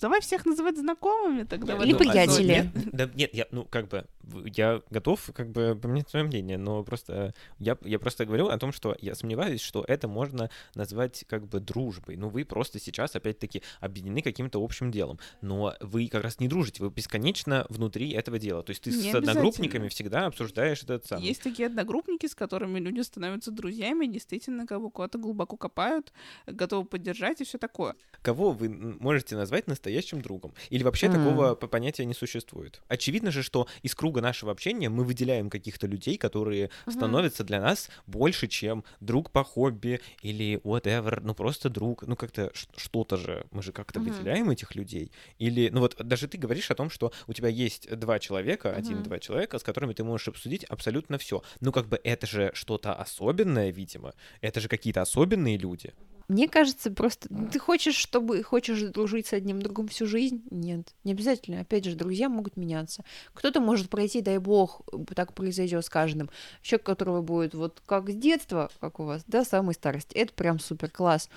Давай 0.00 0.20
всех 0.20 0.46
называть 0.46 0.78
знакомыми 0.78 1.44
тогда. 1.44 1.76
Или 1.82 1.94
приятели. 1.94 2.70
да, 2.92 3.10
нет, 3.14 3.34
я, 3.34 3.46
ну, 3.50 3.64
как 3.64 3.88
бы, 3.88 4.06
я 4.44 4.82
готов, 4.90 5.30
как 5.34 5.50
бы, 5.50 5.78
поменять 5.80 6.08
свое 6.08 6.24
мнение, 6.24 6.58
но 6.58 6.82
просто, 6.84 7.34
я, 7.58 7.76
я 7.82 7.98
просто 7.98 8.24
говорю 8.24 8.48
о 8.48 8.58
том, 8.58 8.72
что 8.72 8.96
я 9.00 9.14
сомневаюсь, 9.14 9.60
что 9.60 9.84
это 9.86 10.08
можно 10.08 10.50
назвать, 10.74 11.24
как 11.28 11.46
бы, 11.46 11.60
дружбой. 11.60 12.16
Ну, 12.16 12.28
вы 12.28 12.44
просто 12.44 12.78
сейчас, 12.78 13.16
опять-таки, 13.16 13.62
объединены 13.80 14.22
каким-то 14.22 14.62
общим 14.62 14.90
делом, 14.90 15.18
но 15.40 15.74
вы 15.80 16.08
как 16.08 16.24
раз 16.24 16.40
не 16.40 16.48
дружите, 16.48 16.82
вы 16.82 16.90
бесконечно 16.90 17.66
внутри 17.68 18.10
этого 18.10 18.38
дела. 18.38 18.62
То 18.62 18.70
есть 18.70 18.82
ты 18.82 18.90
Не 18.90 19.12
с 19.12 19.14
одногруппниками 19.14 19.88
всегда 19.88 20.26
обсуждаешь 20.26 20.82
этот 20.82 21.06
самый... 21.06 21.24
Есть 21.24 21.42
такие 21.42 21.66
одногруппники, 21.66 22.26
с 22.26 22.34
которыми 22.34 22.78
люди 22.78 23.00
становятся 23.00 23.50
друзьями, 23.50 24.06
действительно 24.06 24.66
как 24.66 24.80
бы 24.80 24.90
куда-то 24.90 25.18
глубоко 25.18 25.56
копают, 25.56 26.12
готовы 26.46 26.84
поддержать 26.86 27.40
и 27.40 27.44
все 27.44 27.58
такое. 27.58 27.94
Кого 28.22 28.52
вы 28.52 28.68
можете 28.68 29.36
назвать 29.36 29.66
настоящим 29.66 30.22
другом? 30.22 30.54
Или 30.70 30.82
вообще 30.82 31.06
М. 31.06 31.12
такого 31.12 31.54
понятия 31.54 32.04
не 32.04 32.14
существует? 32.14 32.82
Очевидно 32.88 33.30
же, 33.30 33.42
что 33.42 33.66
из 33.82 33.94
круга 33.94 34.13
нашего 34.20 34.52
общения 34.52 34.88
мы 34.88 35.04
выделяем 35.04 35.50
каких-то 35.50 35.86
людей, 35.86 36.16
которые 36.18 36.70
Мгм. 36.86 36.94
становятся 36.94 37.44
для 37.44 37.60
нас 37.60 37.88
больше, 38.06 38.48
чем 38.48 38.84
друг 39.00 39.30
по 39.30 39.44
хобби 39.44 40.00
или 40.22 40.60
whatever, 40.64 41.20
ну 41.22 41.34
просто 41.34 41.68
друг, 41.68 42.02
ну 42.06 42.16
как-то 42.16 42.50
что-то 42.76 43.16
же, 43.16 43.46
мы 43.50 43.62
же 43.62 43.72
как-то 43.72 44.00
Мгм. 44.00 44.10
выделяем 44.10 44.50
этих 44.50 44.74
людей. 44.74 45.12
Или, 45.38 45.68
ну 45.70 45.80
вот 45.80 45.96
даже 45.98 46.28
ты 46.28 46.38
говоришь 46.38 46.70
о 46.70 46.74
том, 46.74 46.90
что 46.90 47.12
у 47.26 47.32
тебя 47.32 47.48
есть 47.48 47.90
два 47.98 48.18
человека, 48.18 48.68
Мгм. 48.68 48.78
один-два 48.78 49.18
человека, 49.18 49.58
с 49.58 49.62
которыми 49.62 49.92
ты 49.92 50.04
можешь 50.04 50.28
обсудить 50.28 50.64
абсолютно 50.64 51.18
все. 51.18 51.42
Ну 51.60 51.72
как 51.72 51.86
бы 51.88 52.00
это 52.02 52.26
же 52.26 52.50
что-то 52.54 52.94
особенное, 52.94 53.70
видимо. 53.70 54.14
Это 54.40 54.60
же 54.60 54.68
какие-то 54.68 55.02
особенные 55.02 55.56
люди. 55.56 55.92
Мне 56.28 56.48
кажется, 56.48 56.90
просто 56.90 57.28
ты 57.52 57.58
хочешь, 57.58 57.96
чтобы 57.96 58.42
хочешь 58.42 58.80
дружить 58.80 59.26
с 59.26 59.32
одним 59.32 59.60
другом 59.60 59.88
всю 59.88 60.06
жизнь? 60.06 60.42
Нет, 60.50 60.94
не 61.04 61.12
обязательно. 61.12 61.60
Опять 61.60 61.84
же, 61.84 61.94
друзья 61.94 62.28
могут 62.28 62.56
меняться. 62.56 63.04
Кто-то 63.34 63.60
может 63.60 63.90
пройти, 63.90 64.22
дай 64.22 64.38
бог, 64.38 64.82
так 65.14 65.34
произойдет 65.34 65.84
с 65.84 65.90
каждым. 65.90 66.30
Человек, 66.62 66.86
которого 66.86 67.22
будет 67.22 67.54
вот 67.54 67.82
как 67.86 68.10
с 68.10 68.14
детства, 68.14 68.70
как 68.80 69.00
у 69.00 69.04
вас, 69.04 69.24
до 69.26 69.44
самой 69.44 69.74
старости. 69.74 70.14
Это 70.14 70.32
прям 70.32 70.58
супер 70.58 70.90
класс. 70.90 71.28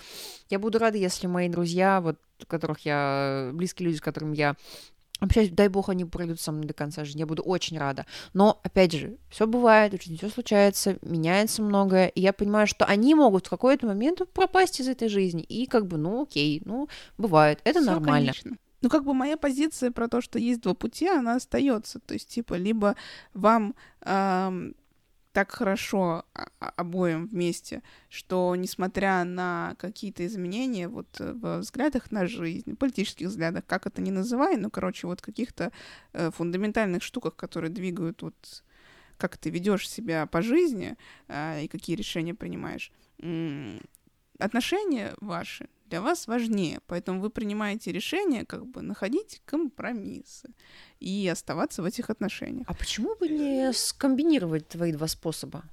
Я 0.49 0.59
буду 0.59 0.79
рада, 0.79 0.97
если 0.97 1.27
мои 1.27 1.49
друзья, 1.49 2.01
вот 2.01 2.17
которых 2.47 2.85
я 2.85 3.49
близкие 3.53 3.87
люди, 3.87 3.97
с 3.97 4.01
которыми 4.01 4.35
я 4.35 4.55
общаюсь, 5.19 5.49
дай 5.49 5.67
бог, 5.67 5.89
они 5.89 6.05
пройдут 6.05 6.39
со 6.39 6.51
мной 6.51 6.65
до 6.65 6.73
конца 6.73 7.03
жизни. 7.05 7.19
Я 7.19 7.25
буду 7.25 7.43
очень 7.43 7.77
рада. 7.77 8.05
Но, 8.33 8.59
опять 8.63 8.91
же, 8.93 9.17
все 9.29 9.47
бывает, 9.47 9.93
очень 9.93 10.17
все 10.17 10.29
случается, 10.29 10.97
меняется 11.01 11.61
многое, 11.61 12.07
и 12.07 12.21
я 12.21 12.33
понимаю, 12.33 12.67
что 12.67 12.85
они 12.85 13.15
могут 13.15 13.47
в 13.47 13.49
какой-то 13.49 13.87
момент 13.87 14.21
пропасть 14.33 14.79
из 14.79 14.87
этой 14.87 15.09
жизни. 15.09 15.43
И 15.43 15.65
как 15.65 15.87
бы, 15.87 15.97
ну 15.97 16.23
окей, 16.23 16.61
ну, 16.65 16.87
бывает, 17.17 17.59
это 17.63 17.79
Всё 17.81 17.91
нормально. 17.91 18.11
конечно. 18.19 18.57
Ну, 18.81 18.89
как 18.89 19.03
бы 19.03 19.13
моя 19.15 19.37
позиция 19.37 19.89
про 19.91 20.07
то, 20.07 20.21
что 20.21 20.37
есть 20.37 20.61
два 20.61 20.75
пути, 20.75 21.07
она 21.07 21.35
остается. 21.35 21.99
То 21.99 22.13
есть, 22.13 22.29
типа, 22.29 22.53
либо 22.53 22.95
вам 23.33 23.73
ам, 24.01 24.73
так 25.37 25.51
хорошо 25.51 26.25
а- 26.33 26.47
а- 26.59 26.73
обоим 26.77 27.27
вместе, 27.27 27.83
что 28.09 28.55
несмотря 28.55 29.23
на 29.23 29.75
какие-то 29.77 30.25
изменения 30.25 30.87
вот 30.87 31.21
э, 31.21 31.31
в 31.33 31.59
взглядах 31.59 32.11
на 32.11 32.25
жизнь, 32.25 32.75
политических 32.75 33.27
взглядах, 33.27 33.63
как 33.67 33.85
это 33.85 34.01
ни 34.01 34.09
называй, 34.09 34.57
ну, 34.57 34.71
короче, 34.71 35.05
вот 35.05 35.21
каких-то 35.21 35.71
э, 36.13 36.31
фундаментальных 36.31 37.03
штуках, 37.03 37.35
которые 37.35 37.69
двигают 37.69 38.23
вот 38.23 38.63
как 39.17 39.37
ты 39.37 39.51
ведешь 39.51 39.87
себя 39.87 40.25
по 40.25 40.41
жизни 40.41 40.95
а, 41.27 41.59
и 41.59 41.67
какие 41.67 41.95
решения 41.95 42.33
принимаешь. 42.33 42.91
Отношения 44.39 45.13
ваши 45.21 45.67
для 45.85 46.01
вас 46.01 46.27
важнее, 46.27 46.79
поэтому 46.87 47.21
вы 47.21 47.29
принимаете 47.29 47.91
решение 47.91 48.45
как 48.45 48.65
бы 48.65 48.81
находить 48.81 49.41
компромиссы 49.45 50.53
и 50.99 51.27
оставаться 51.31 51.81
в 51.81 51.85
этих 51.85 52.09
отношениях. 52.09 52.67
А 52.67 52.73
почему 52.73 53.15
бы 53.15 53.27
не 53.29 53.71
скомбинировать 53.73 54.67
твои 54.67 54.91
два 54.91 55.07
способа? 55.07 55.63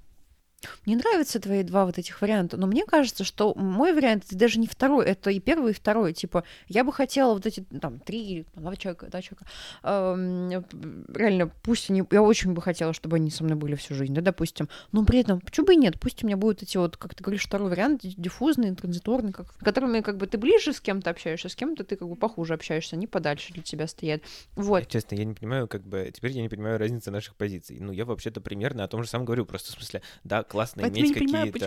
Мне 0.87 0.97
нравятся 0.97 1.41
твои 1.41 1.63
два 1.63 1.87
вот 1.87 1.99
этих 1.99 2.21
варианта, 2.21 2.57
но 2.57 2.67
мне 2.67 2.85
кажется, 2.85 3.25
что 3.25 3.55
мой 3.55 3.93
вариант 3.93 4.25
это 4.27 4.37
даже 4.37 4.59
не 4.59 4.67
второй, 4.67 5.07
это 5.07 5.31
и 5.31 5.41
первый, 5.41 5.73
и 5.73 5.75
второй. 5.75 6.13
Типа, 6.13 6.45
я 6.69 6.85
бы 6.85 6.93
хотела 6.93 7.35
вот 7.35 7.47
эти 7.47 7.61
там 7.81 7.99
три, 7.99 8.47
два 8.55 8.77
человека, 8.77 9.09
да, 9.11 9.23
человека. 9.23 9.47
Эм, 9.83 11.07
реально, 11.15 11.51
пусть 11.63 11.91
они, 11.91 12.03
я 12.11 12.23
очень 12.23 12.53
бы 12.53 12.63
хотела, 12.63 12.93
чтобы 12.93 13.17
они 13.17 13.31
со 13.31 13.45
мной 13.45 13.57
были 13.57 13.75
всю 13.75 13.95
жизнь, 13.95 14.15
да, 14.15 14.21
допустим. 14.21 14.69
Но 14.93 15.05
при 15.05 15.21
этом, 15.21 15.41
почему 15.41 15.67
бы 15.67 15.75
и 15.75 15.77
нет? 15.77 15.99
Пусть 16.01 16.23
у 16.23 16.27
меня 16.27 16.37
будут 16.37 16.63
эти 16.63 16.77
вот, 16.77 16.97
как 16.97 17.15
ты 17.15 17.23
говоришь, 17.23 17.45
второй 17.45 17.71
вариант, 17.71 18.03
диффузный, 18.03 18.75
транзиторный, 18.75 19.33
как, 19.33 19.57
которыми 19.59 20.01
как 20.01 20.17
бы 20.17 20.27
ты 20.27 20.39
ближе 20.39 20.73
с 20.73 20.81
кем-то 20.81 21.11
общаешься, 21.11 21.49
с 21.49 21.57
кем-то 21.57 21.85
ты 21.85 21.97
как 21.97 22.09
бы 22.09 22.17
похуже 22.17 22.55
общаешься, 22.55 22.97
они 22.97 23.07
подальше 23.07 23.53
для 23.53 23.63
тебя 23.63 23.87
стоят. 23.87 24.23
Вот. 24.57 24.81
Я, 24.81 24.87
честно, 24.87 25.15
я 25.15 25.25
не 25.25 25.35
понимаю, 25.35 25.69
как 25.69 25.83
бы, 25.83 26.11
теперь 26.15 26.33
я 26.33 26.43
не 26.43 26.49
понимаю 26.49 26.79
разницы 26.79 27.11
наших 27.11 27.35
позиций. 27.37 27.79
Ну, 27.81 27.93
я 27.93 28.05
вообще-то 28.05 28.41
примерно 28.41 28.85
о 28.85 28.89
том 28.89 29.03
же 29.03 29.09
самом 29.09 29.25
говорю, 29.25 29.45
просто 29.45 29.73
в 29.73 29.75
смысле, 29.75 30.03
да, 30.25 30.43
классно 30.55 30.83
Поэтому 30.83 31.01
иметь 31.05 31.15
какие-то 31.15 31.59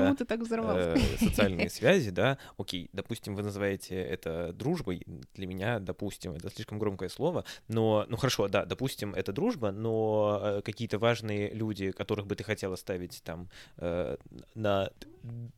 э, 0.95 0.97
социальные 1.19 1.69
связи, 1.69 2.10
да, 2.10 2.38
окей, 2.58 2.89
допустим, 2.93 3.36
вы 3.36 3.43
называете 3.43 3.95
это 3.95 4.54
дружбой, 4.54 5.06
для 5.34 5.45
меня, 5.45 5.80
допустим, 5.80 6.32
это 6.34 6.50
слишком 6.50 6.80
громкое 6.80 7.10
слово, 7.10 7.43
но, 7.67 8.06
ну 8.08 8.15
хорошо, 8.15 8.47
да, 8.47 8.65
допустим, 8.65 9.13
это 9.13 9.34
дружба, 9.34 9.71
но 9.71 10.39
э, 10.41 10.62
какие-то 10.62 11.00
важные 11.00 11.54
люди, 11.54 11.91
которых 11.91 12.28
бы 12.28 12.36
ты 12.36 12.45
хотел 12.45 12.71
оставить 12.71 13.21
там 13.23 13.50
э, 13.78 14.15
на 14.56 14.89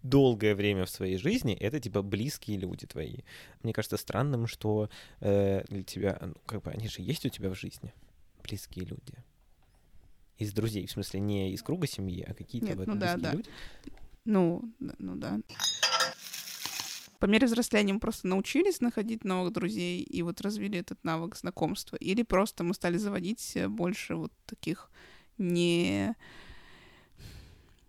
долгое 0.01 0.55
время 0.55 0.85
в 0.85 0.89
своей 0.89 1.17
жизни, 1.17 1.53
это 1.53 1.79
типа 1.79 2.01
близкие 2.01 2.57
люди 2.57 2.87
твои. 2.87 3.17
Мне 3.61 3.73
кажется 3.73 3.97
странным, 3.97 4.47
что 4.47 4.89
э, 5.19 5.63
для 5.69 5.83
тебя, 5.83 6.17
ну, 6.19 6.33
как 6.47 6.63
бы 6.63 6.71
они 6.71 6.87
же 6.87 7.03
есть 7.03 7.25
у 7.25 7.29
тебя 7.29 7.49
в 7.49 7.55
жизни, 7.55 7.93
близкие 8.43 8.85
люди. 8.85 9.13
Из 10.39 10.53
друзей, 10.53 10.87
в 10.87 10.91
смысле, 10.91 11.19
не 11.19 11.53
из 11.53 11.61
круга 11.61 11.85
семьи, 11.85 12.25
а 12.27 12.33
какие-то 12.33 12.67
Нет, 12.67 12.77
вот 12.77 12.87
ну 12.87 12.95
да, 12.95 13.17
да. 13.17 13.33
люди. 13.33 13.49
Ну, 14.25 14.73
ну 14.79 15.15
да. 15.15 15.39
По 17.19 17.25
мере 17.25 17.47
взросления 17.47 17.91
мы 17.93 17.99
просто 17.99 18.27
научились 18.27 18.79
находить 18.79 19.25
новых 19.25 19.51
друзей 19.51 20.01
и 20.01 20.21
вот 20.21 20.39
развили 20.39 20.79
этот 20.79 21.03
навык 21.03 21.35
знакомства. 21.35 21.97
Или 21.97 22.23
просто 22.23 22.63
мы 22.63 22.73
стали 22.73 22.97
заводить 22.97 23.57
э, 23.57 23.67
больше 23.67 24.15
вот 24.15 24.31
таких 24.45 24.89
не 25.37 26.15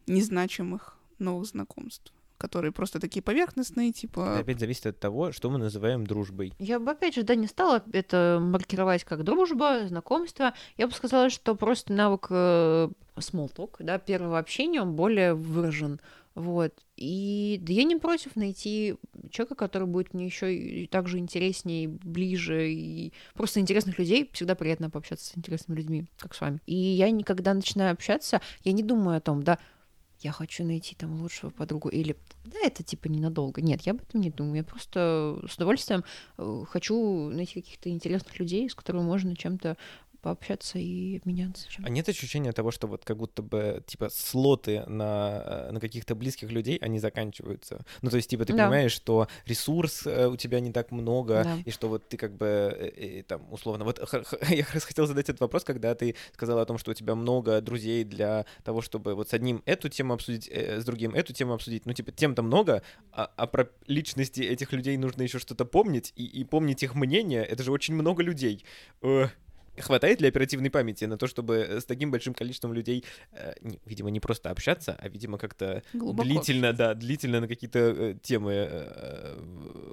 незначимых 0.08 0.98
новых 1.20 1.46
знакомств, 1.46 2.12
которые 2.40 2.72
просто 2.72 2.98
такие 2.98 3.22
поверхностные, 3.22 3.90
Это 3.90 4.00
типа... 4.00 4.38
опять 4.38 4.58
зависит 4.58 4.86
от 4.86 4.98
того, 4.98 5.30
что 5.30 5.50
мы 5.50 5.58
называем 5.58 6.06
дружбой. 6.06 6.54
Я 6.58 6.80
бы, 6.80 6.90
опять 6.90 7.14
же, 7.14 7.22
да, 7.22 7.34
не 7.34 7.46
стала 7.46 7.84
это 7.92 8.38
маркировать 8.40 9.04
как 9.04 9.22
дружба, 9.22 9.86
знакомство. 9.86 10.54
Я 10.78 10.86
бы 10.86 10.94
сказала, 10.94 11.28
что 11.28 11.54
просто 11.54 11.92
навык 11.92 12.28
э, 12.30 12.88
small 13.16 13.54
talk, 13.54 13.76
да, 13.80 13.98
первого 13.98 14.38
общения, 14.38 14.80
он 14.80 14.96
более 14.96 15.34
выражен. 15.34 16.00
Вот. 16.34 16.72
И 16.96 17.58
да 17.60 17.72
я 17.72 17.84
не 17.84 17.96
против 17.96 18.36
найти 18.36 18.94
человека, 19.30 19.54
который 19.54 19.86
будет 19.86 20.14
мне 20.14 20.26
еще 20.26 20.54
и 20.54 20.86
также 20.86 21.18
интереснее, 21.18 21.88
ближе, 21.88 22.72
и 22.72 23.12
просто 23.34 23.60
интересных 23.60 23.98
людей. 23.98 24.30
Всегда 24.32 24.54
приятно 24.54 24.88
пообщаться 24.88 25.26
с 25.26 25.36
интересными 25.36 25.76
людьми, 25.76 26.06
как 26.18 26.34
с 26.34 26.40
вами. 26.40 26.60
И 26.66 26.74
я 26.74 27.10
никогда 27.10 27.52
начинаю 27.52 27.92
общаться, 27.92 28.40
я 28.64 28.72
не 28.72 28.82
думаю 28.82 29.18
о 29.18 29.20
том, 29.20 29.42
да, 29.42 29.58
я 30.20 30.32
хочу 30.32 30.64
найти 30.64 30.94
там 30.94 31.20
лучшего 31.20 31.50
подругу, 31.50 31.88
или 31.88 32.16
да, 32.44 32.58
это 32.62 32.82
типа 32.82 33.08
ненадолго. 33.08 33.62
Нет, 33.62 33.82
я 33.82 33.92
об 33.92 34.02
этом 34.02 34.20
не 34.20 34.30
думаю. 34.30 34.56
Я 34.56 34.64
просто 34.64 35.40
с 35.48 35.56
удовольствием 35.56 36.04
э, 36.38 36.64
хочу 36.68 37.30
найти 37.30 37.60
каких-то 37.60 37.88
интересных 37.90 38.38
людей, 38.38 38.68
с 38.68 38.74
которыми 38.74 39.02
можно 39.02 39.34
чем-то 39.34 39.76
пообщаться 40.20 40.78
и 40.78 41.18
обменяться. 41.18 41.68
чем-то. 41.68 41.88
А 41.88 41.90
нет 41.92 42.08
ощущения 42.08 42.52
того, 42.52 42.70
что 42.70 42.86
вот 42.86 43.04
как 43.04 43.16
будто 43.16 43.42
бы, 43.42 43.82
типа, 43.86 44.08
слоты 44.10 44.84
на, 44.86 45.42
э, 45.44 45.70
на 45.72 45.80
каких-то 45.80 46.14
близких 46.14 46.50
людей, 46.50 46.76
они 46.78 46.98
заканчиваются? 46.98 47.84
Ну, 48.02 48.10
то 48.10 48.16
есть, 48.16 48.30
типа, 48.30 48.44
ты 48.44 48.52
Да. 48.52 48.64
понимаешь, 48.64 48.92
что 48.92 49.28
ресурс 49.46 50.06
э, 50.06 50.28
у 50.28 50.36
тебя 50.36 50.60
не 50.60 50.72
так 50.72 50.90
много, 50.90 51.42
Да. 51.44 51.58
и 51.64 51.70
что 51.70 51.88
вот 51.88 52.08
ты 52.08 52.16
как 52.16 52.36
бы, 52.36 52.46
э, 52.46 53.22
там, 53.26 53.50
условно... 53.52 53.84
Вот 53.84 53.98
я 54.50 54.64
как 54.64 54.74
раз 54.74 54.84
хотел 54.84 55.06
задать 55.06 55.28
этот 55.28 55.40
вопрос, 55.40 55.64
когда 55.64 55.94
ты 55.94 56.14
сказала 56.32 56.62
о 56.62 56.66
том, 56.66 56.78
что 56.78 56.90
у 56.90 56.94
тебя 56.94 57.14
много 57.14 57.60
друзей 57.60 58.04
для 58.04 58.46
того, 58.64 58.82
чтобы 58.82 59.14
вот 59.14 59.28
с 59.28 59.34
одним 59.34 59.62
эту 59.66 59.88
тему 59.88 60.14
обсудить, 60.14 60.48
с 60.48 60.84
другим 60.84 61.14
эту 61.14 61.32
тему 61.32 61.54
обсудить. 61.54 61.86
Ну, 61.86 61.92
типа, 61.92 62.12
тем-то 62.12 62.42
много, 62.42 62.82
а, 63.12 63.30
а 63.36 63.46
про 63.46 63.68
личности 63.86 64.40
этих 64.42 64.72
людей 64.72 64.96
нужно 64.96 65.22
еще 65.22 65.38
что-то 65.38 65.64
помнить, 65.64 66.12
и, 66.16 66.24
и 66.24 66.44
помнить 66.44 66.82
их 66.82 66.94
мнение, 66.94 67.42
это 67.44 67.62
же 67.62 67.72
очень 67.72 67.94
много 67.94 68.22
людей. 68.22 68.64
Э, 69.80 69.82
Хватает 69.82 70.20
ли 70.20 70.28
оперативной 70.28 70.70
памяти 70.70 71.04
на 71.06 71.16
то, 71.16 71.26
чтобы 71.26 71.54
с 71.80 71.84
таким 71.84 72.10
большим 72.10 72.34
количеством 72.34 72.72
людей, 72.72 73.04
э, 73.32 73.54
не- 73.62 73.80
видимо, 73.86 74.10
не 74.10 74.20
просто 74.20 74.50
общаться, 74.50 74.96
а, 75.00 75.08
видимо, 75.08 75.38
как-то 75.38 75.82
Глубоко 75.92 76.22
длительно, 76.28 76.72
да, 76.72 76.94
длительно 76.94 77.40
на 77.40 77.48
какие-то 77.48 77.78
э, 77.78 78.14
темы 78.22 78.52
э, 78.52 79.38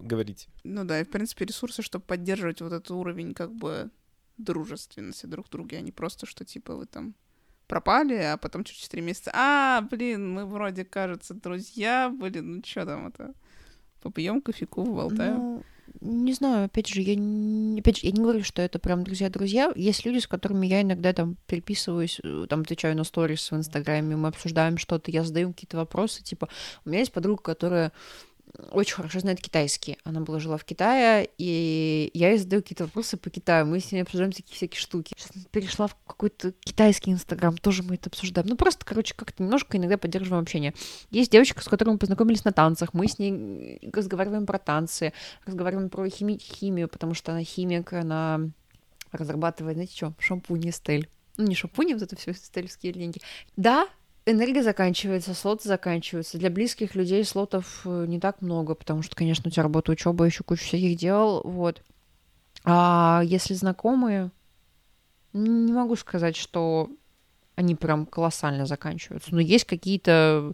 говорить? 0.02 0.48
Ну 0.64 0.84
да, 0.84 1.00
и 1.00 1.04
в 1.04 1.10
принципе 1.10 1.46
ресурсы, 1.46 1.82
чтобы 1.82 2.06
поддерживать 2.06 2.62
вот 2.62 2.74
этот 2.74 2.92
уровень 2.92 3.34
как 3.34 3.54
бы 3.54 3.90
дружественности 4.38 5.26
друг 5.26 5.48
к 5.48 5.50
другу, 5.52 5.70
а 5.76 5.82
не 5.82 5.92
просто, 5.92 6.26
что 6.26 6.46
типа 6.46 6.76
вы 6.76 6.86
там 6.86 7.16
пропали, 7.68 8.14
а 8.16 8.38
потом 8.38 8.64
через 8.64 8.80
4 8.82 9.04
месяца, 9.04 9.32
а, 9.34 9.82
блин, 9.82 10.32
мы 10.32 10.46
вроде, 10.46 10.86
кажется, 10.86 11.34
друзья, 11.34 12.10
блин, 12.10 12.58
ну 12.58 12.62
что 12.66 12.86
там 12.86 13.08
это, 13.08 13.34
попьем 14.02 14.42
кофейку, 14.42 14.86
поболтаем. 14.86 15.36
Ну, 15.36 15.64
не 16.02 16.34
знаю, 16.34 16.66
опять 16.66 16.88
же, 16.88 17.02
я 17.02 17.16
не, 17.16 17.80
опять 17.80 17.98
же, 18.00 18.06
я 18.08 18.12
не 18.12 18.22
говорю, 18.22 18.44
что 18.44 18.62
это 18.62 18.80
прям 18.80 19.04
друзья-друзья. 19.04 19.72
Есть 19.76 20.06
люди, 20.06 20.20
с 20.20 20.28
которыми 20.28 20.68
я 20.68 20.82
иногда 20.82 21.14
там 21.14 21.38
переписываюсь, 21.48 22.20
э, 22.24 22.46
там 22.50 22.62
отвечаю 22.62 22.96
на 22.96 23.04
сторис 23.04 23.52
в 23.52 23.56
Инстаграме, 23.56 24.16
мы 24.16 24.28
обсуждаем 24.30 24.78
что-то, 24.78 25.12
я 25.12 25.24
задаю 25.24 25.54
какие-то 25.54 25.78
вопросы, 25.78 26.24
типа, 26.24 26.50
у 26.86 26.90
меня 26.90 27.00
есть 27.00 27.12
подруга, 27.12 27.42
которая 27.42 27.92
очень 28.72 28.96
хорошо 28.96 29.20
знает 29.20 29.42
китайский. 29.42 29.98
Она 30.04 30.22
была 30.22 30.40
жила 30.40 30.58
в 30.58 30.64
Китае, 30.64 31.30
и 31.38 32.10
я 32.14 32.30
ей 32.30 32.38
задаю 32.38 32.62
какие-то 32.62 32.86
вопросы 32.86 33.18
по 33.18 33.30
Китаю. 33.30 33.66
Мы 33.66 33.80
с 33.80 33.92
ней 33.92 34.02
обсуждаем 34.02 34.32
такие 34.32 34.56
всякие 34.56 34.80
штуки. 34.80 35.14
Сейчас 35.18 35.32
она 35.36 35.46
перешла 35.52 35.88
в 35.88 35.96
какой-то 36.06 36.52
китайский 36.64 37.12
Инстаграм, 37.12 37.58
тоже 37.58 37.84
мы 37.84 37.96
это 37.96 38.10
обсуждаем. 38.10 38.48
Ну, 38.48 38.56
просто, 38.56 38.86
короче, 38.86 39.14
как-то 39.16 39.44
немножко 39.44 39.78
иногда 39.78 39.98
поддерживаем 39.98 40.44
общение. 40.44 40.74
Есть 41.12 41.32
девочка, 41.32 41.62
с 41.62 41.68
которой 41.68 41.92
мы 41.92 41.98
познакомились 41.98 42.46
на 42.46 42.52
танцах. 42.52 42.94
Мы 42.94 43.08
с 43.08 43.20
ней 43.20 43.80
разговариваем 43.94 44.46
про 44.46 44.60
танцы, 44.60 45.14
разговариваем 45.46 45.90
про 45.90 46.06
хими- 46.08 46.40
химию, 46.40 46.88
потому 46.88 47.14
что 47.14 47.32
она 47.32 47.44
химик, 47.44 47.94
она 47.94 48.42
разрабатывает, 49.12 49.76
знаете 49.76 49.96
что, 49.96 50.14
шампунь 50.20 50.70
Эстель. 50.70 51.10
Ну, 51.38 51.46
не 51.46 51.56
шампуни, 51.56 51.94
вот 51.94 52.02
это 52.02 52.16
все 52.16 52.32
эстельские 52.32 52.94
линейки. 52.94 53.22
Да, 53.56 53.88
энергия 54.28 54.62
заканчивается, 54.62 55.34
слоты 55.34 55.68
заканчиваются. 55.68 56.38
Для 56.38 56.50
близких 56.50 56.96
людей 56.96 57.24
слотов 57.24 57.82
э, 57.86 58.06
не 58.08 58.20
так 58.20 58.42
много, 58.42 58.76
потому 58.76 59.02
что, 59.02 59.16
конечно, 59.16 59.48
у 59.48 59.52
тебя 59.52 59.64
работа, 59.64 59.92
учеба, 59.92 60.26
еще 60.26 60.44
куча 60.44 60.64
всяких 60.64 60.98
дел, 60.98 61.42
вот. 61.44 61.82
А 62.64 63.22
если 63.24 63.54
знакомые, 63.54 64.32
не 65.34 65.72
могу 65.72 65.96
сказать, 65.96 66.36
что 66.36 66.90
они 67.56 67.76
прям 67.76 68.06
колоссально 68.06 68.66
заканчиваются. 68.66 69.34
Но 69.34 69.40
есть 69.40 69.66
какие-то 69.66 70.54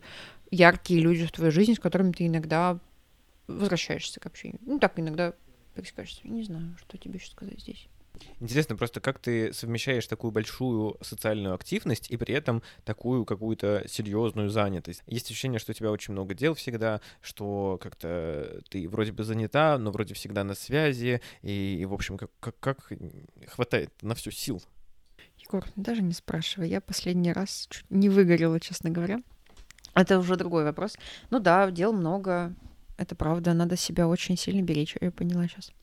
яркие 0.51 1.01
люди 1.01 1.25
в 1.25 1.31
твоей 1.31 1.51
жизни, 1.51 1.73
с 1.73 1.79
которыми 1.79 2.11
ты 2.11 2.27
иногда 2.27 2.79
возвращаешься 3.47 4.19
к 4.19 4.25
общению. 4.25 4.59
Ну, 4.61 4.79
так 4.79 4.97
иногда 4.99 5.33
пересекаешься. 5.73 6.21
Не 6.23 6.43
знаю, 6.43 6.77
что 6.79 6.97
тебе 6.97 7.15
еще 7.15 7.31
сказать 7.31 7.59
здесь. 7.59 7.87
Интересно 8.39 8.75
просто, 8.75 8.99
как 8.99 9.19
ты 9.19 9.53
совмещаешь 9.53 10.07
такую 10.07 10.31
большую 10.31 10.97
социальную 11.01 11.55
активность 11.55 12.09
и 12.11 12.17
при 12.17 12.33
этом 12.33 12.61
такую 12.83 13.25
какую-то 13.25 13.85
серьезную 13.87 14.49
занятость. 14.49 15.03
Есть 15.07 15.29
ощущение, 15.31 15.59
что 15.59 15.71
у 15.71 15.75
тебя 15.75 15.91
очень 15.91 16.13
много 16.13 16.33
дел 16.33 16.53
всегда, 16.53 17.01
что 17.21 17.79
как-то 17.81 18.61
ты 18.69 18.87
вроде 18.87 19.11
бы 19.11 19.23
занята, 19.23 19.77
но 19.77 19.91
вроде 19.91 20.13
всегда 20.13 20.43
на 20.43 20.55
связи, 20.55 21.21
и, 21.41 21.85
в 21.87 21.93
общем, 21.93 22.17
как, 22.17 22.31
как, 22.39 22.59
как 22.59 22.91
хватает 23.47 23.91
на 24.01 24.15
всю 24.15 24.31
сил? 24.31 24.61
Егор, 25.37 25.65
даже 25.75 26.01
не 26.01 26.13
спрашивай. 26.13 26.69
Я 26.69 26.81
последний 26.81 27.33
раз 27.33 27.67
чуть 27.69 27.89
не 27.89 28.09
выгорела, 28.09 28.59
честно 28.59 28.89
говоря. 28.89 29.21
Это 29.93 30.17
уже 30.19 30.35
другой 30.35 30.63
вопрос. 30.63 30.97
Ну 31.29 31.39
да, 31.39 31.69
дел 31.69 31.93
много. 31.93 32.53
Это 33.03 33.15
правда, 33.15 33.53
надо 33.53 33.75
себя 33.75 34.07
очень 34.07 34.37
сильно 34.37 34.61
беречь, 34.61 34.95
я 35.01 35.11
поняла 35.11 35.45
сейчас. 35.49 35.73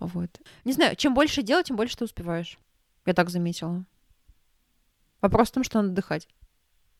Вот. 0.00 0.40
Не 0.64 0.72
знаю, 0.72 0.96
чем 0.96 1.14
больше 1.14 1.42
дел, 1.42 1.62
тем 1.62 1.76
больше 1.76 1.96
ты 1.96 2.04
успеваешь. 2.04 2.58
Я 3.06 3.14
так 3.14 3.30
заметила. 3.30 3.84
Вопрос 5.20 5.50
в 5.50 5.52
том, 5.52 5.62
что 5.62 5.78
надо 5.78 5.92
отдыхать. 5.92 6.26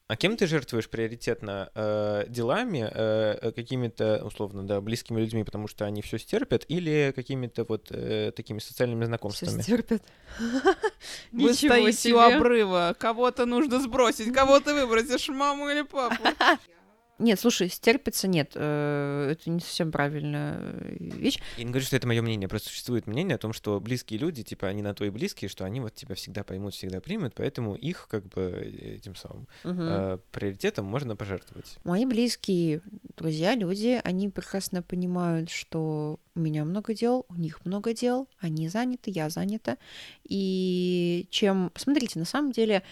А 0.06 0.14
кем 0.14 0.36
ты 0.36 0.46
жертвуешь 0.46 0.88
приоритетно? 0.88 1.70
Э, 1.74 2.24
делами, 2.28 2.88
э, 2.88 3.50
какими-то, 3.50 4.24
условно, 4.24 4.64
да, 4.64 4.80
близкими 4.80 5.20
людьми, 5.20 5.42
потому 5.42 5.66
что 5.66 5.86
они 5.86 6.02
все 6.02 6.18
стерпят, 6.18 6.64
или 6.68 7.12
какими-то 7.16 7.64
вот 7.64 7.88
э, 7.90 8.30
такими 8.30 8.60
социальными 8.60 9.00
Все 9.00 9.06
знакомствами? 9.06 9.60
стерпят. 9.60 10.04
Вы 10.38 10.70
Ничего 11.32 11.54
стоите 11.54 12.14
у 12.14 12.18
обрыва, 12.18 12.94
кого-то 12.96 13.44
нужно 13.44 13.80
сбросить, 13.80 14.32
кого 14.32 14.60
ты 14.60 14.72
выбросишь, 14.72 15.28
маму 15.30 15.68
или 15.68 15.82
папу? 15.82 16.22
Нет, 17.18 17.38
слушай, 17.38 17.68
стерпится 17.68 18.26
нет. 18.26 18.52
э, 18.54 19.30
Это 19.32 19.50
не 19.50 19.60
совсем 19.60 19.92
правильная 19.92 20.58
э, 20.60 20.96
вещь. 20.98 21.38
Я 21.56 21.64
не 21.64 21.70
говорю, 21.70 21.86
что 21.86 21.96
это 21.96 22.06
мое 22.06 22.22
мнение, 22.22 22.48
просто 22.48 22.68
существует 22.68 23.06
мнение 23.06 23.36
о 23.36 23.38
том, 23.38 23.52
что 23.52 23.80
близкие 23.80 24.18
люди, 24.18 24.42
типа, 24.42 24.66
они 24.66 24.82
на 24.82 24.94
то 24.94 25.04
и 25.04 25.10
близкие, 25.10 25.48
что 25.48 25.64
они 25.64 25.80
вот 25.80 25.94
тебя 25.94 26.16
всегда 26.16 26.42
поймут, 26.42 26.74
всегда 26.74 27.00
примут, 27.00 27.34
поэтому 27.34 27.76
их, 27.76 28.08
как 28.10 28.26
бы, 28.26 28.50
этим 28.50 29.14
самым 29.14 29.46
э, 29.62 30.18
приоритетом 30.32 30.86
можно 30.86 31.14
пожертвовать. 31.14 31.76
Мои 31.84 32.04
близкие 32.04 32.82
друзья, 33.16 33.54
люди, 33.54 34.00
они 34.02 34.28
прекрасно 34.28 34.82
понимают, 34.82 35.50
что 35.50 36.18
у 36.34 36.40
меня 36.40 36.64
много 36.64 36.94
дел, 36.94 37.26
у 37.28 37.34
них 37.34 37.64
много 37.64 37.94
дел, 37.94 38.28
они 38.40 38.68
заняты, 38.68 39.10
я 39.10 39.30
занята. 39.30 39.78
И 40.24 41.28
чем... 41.30 41.70
Смотрите, 41.76 42.18
на 42.18 42.24
самом 42.24 42.50
деле, 42.50 42.82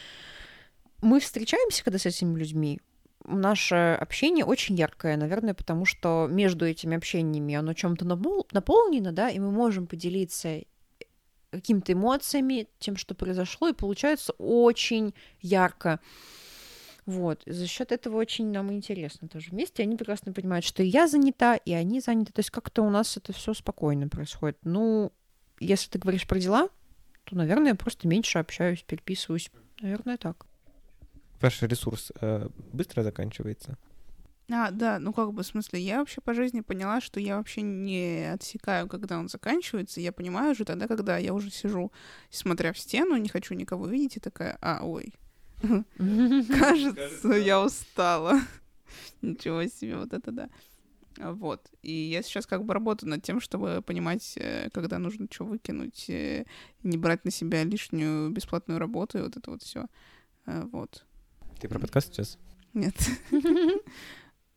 мы 1.01 1.19
встречаемся, 1.19 1.83
когда 1.83 1.99
с 1.99 2.07
этими 2.07 2.39
людьми, 2.39 2.81
наше 3.25 3.97
общение 4.01 4.45
очень 4.45 4.77
яркое, 4.77 5.17
наверное, 5.17 5.55
потому 5.55 5.85
что 5.85 6.27
между 6.31 6.67
этими 6.67 6.97
общениями 6.97 7.55
оно 7.55 7.75
чем-то 7.75 8.05
напол- 8.05 8.47
наполнено, 8.53 9.13
да, 9.13 9.31
и 9.31 9.39
мы 9.39 9.51
можем 9.51 9.87
поделиться 9.87 10.61
какими-то 11.51 11.93
эмоциями, 11.93 12.69
тем, 12.79 12.97
что 12.97 13.15
произошло, 13.15 13.69
и 13.69 13.75
получается 13.75 14.33
очень 14.39 15.15
ярко. 15.41 16.01
Вот. 17.05 17.43
За 17.47 17.67
счет 17.67 17.93
этого 17.93 18.17
очень 18.17 18.51
нам 18.53 18.73
интересно 18.73 19.29
тоже 19.29 19.51
вместе. 19.51 19.83
Они 19.83 19.97
прекрасно 19.97 20.33
понимают, 20.33 20.65
что 20.65 20.83
и 20.83 20.87
я 20.87 21.09
занята, 21.09 21.57
и 21.57 21.73
они 21.73 22.01
заняты. 22.01 22.33
То 22.33 22.41
есть 22.41 22.51
как-то 22.51 22.83
у 22.83 22.91
нас 22.91 23.17
это 23.17 23.33
все 23.33 23.55
спокойно 23.55 24.09
происходит. 24.09 24.57
Ну, 24.63 25.13
если 25.59 25.91
ты 25.91 25.99
говоришь 25.99 26.27
про 26.27 26.39
дела, 26.39 26.69
то, 27.25 27.37
наверное, 27.37 27.73
я 27.73 27.75
просто 27.75 28.07
меньше 28.07 28.39
общаюсь, 28.39 28.83
переписываюсь. 28.83 29.51
Наверное, 29.81 30.17
так. 30.17 30.47
Ваш 31.43 31.61
ресурс 31.63 32.13
э, 32.21 32.49
быстро 32.73 33.03
заканчивается. 33.03 33.77
А, 34.51 34.71
да, 34.71 34.99
ну 34.99 35.13
как 35.13 35.33
бы, 35.33 35.43
в 35.43 35.47
смысле, 35.47 35.81
я 35.81 35.99
вообще 35.99 36.21
по 36.21 36.35
жизни 36.35 36.61
поняла, 36.61 37.01
что 37.01 37.19
я 37.19 37.37
вообще 37.37 37.63
не 37.63 38.31
отсекаю, 38.33 38.89
когда 38.89 39.19
он 39.19 39.29
заканчивается. 39.29 40.01
Я 40.01 40.13
понимаю 40.13 40.53
уже 40.53 40.65
тогда, 40.65 40.87
когда 40.87 41.17
я 41.19 41.35
уже 41.35 41.51
сижу, 41.51 41.91
смотря 42.31 42.73
в 42.73 42.79
стену, 42.79 43.17
не 43.17 43.29
хочу 43.29 43.55
никого 43.55 43.87
видеть, 43.87 44.19
и 44.19 44.21
такая, 44.21 44.57
а, 44.61 44.85
ой, 44.85 45.15
кажется, 46.49 47.29
я 47.29 47.61
устала. 47.61 48.41
Ничего 49.23 49.65
себе, 49.65 49.97
вот 49.97 50.13
это 50.13 50.31
да. 50.31 50.49
Вот. 51.19 51.71
И 51.83 51.93
я 51.93 52.23
сейчас 52.23 52.47
как 52.47 52.65
бы 52.65 52.75
работаю 52.75 53.11
над 53.11 53.23
тем, 53.23 53.41
чтобы 53.41 53.83
понимать, 53.83 54.35
э, 54.37 54.71
когда 54.73 54.99
нужно 54.99 55.27
что 55.31 55.45
выкинуть, 55.45 56.09
э, 56.09 56.47
не 56.83 56.99
брать 56.99 57.25
на 57.25 57.31
себя 57.31 57.65
лишнюю 57.65 58.31
бесплатную 58.31 58.79
работу 58.79 59.19
и 59.19 59.23
вот 59.23 59.37
это 59.37 59.51
вот 59.51 59.63
все. 59.63 59.87
Вот. 60.47 61.05
Ты 61.63 61.69
про 61.69 61.79
подкаст 61.79 62.13
сейчас? 62.13 62.39
Нет. 62.75 62.97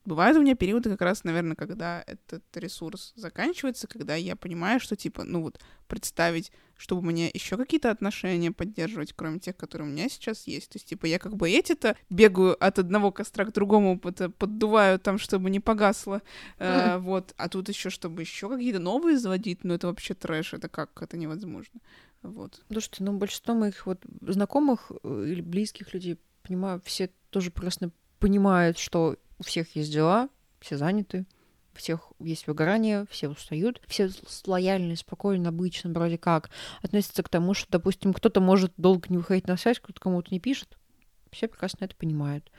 Бывают 0.06 0.38
у 0.38 0.42
меня 0.42 0.56
периоды 0.56 0.90
как 0.90 1.02
раз, 1.02 1.24
наверное, 1.24 1.56
когда 1.56 2.04
этот 2.08 2.44
ресурс 2.56 3.14
заканчивается, 3.16 3.86
когда 3.86 4.16
я 4.16 4.36
понимаю, 4.36 4.80
что, 4.80 4.96
типа, 4.96 5.24
ну 5.24 5.44
вот, 5.44 5.60
представить, 5.88 6.52
чтобы 6.76 7.08
меня 7.08 7.30
еще 7.32 7.58
какие-то 7.58 7.92
отношения 7.92 8.52
поддерживать, 8.52 9.14
кроме 9.16 9.38
тех, 9.38 9.56
которые 9.56 9.88
у 9.88 9.92
меня 9.92 10.10
сейчас 10.10 10.48
есть. 10.48 10.72
То 10.72 10.78
есть, 10.78 10.88
типа, 10.88 11.06
я 11.06 11.20
как 11.20 11.36
бы 11.36 11.48
эти-то 11.48 11.96
бегаю 12.10 12.56
от 12.60 12.80
одного 12.80 13.12
костра 13.12 13.46
к 13.46 13.54
другому, 13.54 14.00
под- 14.00 14.36
поддуваю 14.38 14.98
там, 14.98 15.20
чтобы 15.20 15.52
не 15.52 15.60
погасло, 15.60 16.24
э, 16.58 16.98
вот. 16.98 17.36
А 17.38 17.50
тут 17.50 17.70
еще, 17.70 17.92
чтобы 17.92 18.24
еще 18.24 18.50
какие-то 18.50 18.80
новые 18.80 19.20
заводить, 19.20 19.64
ну 19.64 19.76
это 19.76 19.86
вообще 19.86 20.16
трэш, 20.16 20.56
это 20.56 20.70
как, 20.70 21.00
это 21.04 21.18
невозможно. 21.18 21.80
Вот. 22.24 22.64
Слушайте, 22.72 23.04
ну 23.04 23.16
большинство 23.16 23.54
моих 23.54 23.86
вот 23.86 24.00
знакомых 24.22 24.92
э, 25.04 25.26
или 25.28 25.42
близких 25.42 25.94
людей, 25.94 26.18
понимаю, 26.46 26.82
все 26.84 27.10
тоже 27.30 27.52
прекрасно 27.52 27.92
понимают, 28.20 28.78
что 28.78 29.18
у 29.40 29.44
всех 29.44 29.76
есть 29.76 29.92
дела, 29.92 30.30
все 30.60 30.78
заняты, 30.78 31.26
у 31.74 31.78
всех 31.78 32.12
есть 32.20 32.48
выгорание, 32.48 33.06
все 33.10 33.28
устают, 33.30 33.82
все 33.88 34.10
лояльны, 34.46 34.96
спокойно, 34.96 35.50
обычно, 35.50 35.92
вроде 35.92 36.18
как, 36.18 36.50
относятся 36.82 37.22
к 37.24 37.30
тому, 37.30 37.54
что, 37.54 37.70
допустим, 37.70 38.14
кто-то 38.14 38.40
может 38.40 38.74
долго 38.78 39.08
не 39.10 39.18
выходить 39.18 39.48
на 39.48 39.58
связь, 39.58 39.80
кто-то 39.80 40.00
кому-то 40.00 40.30
не 40.32 40.40
пишет. 40.40 40.78
Все 41.32 41.48
прекрасно 41.48 41.86
это 41.86 41.96
понимают. 41.96 42.50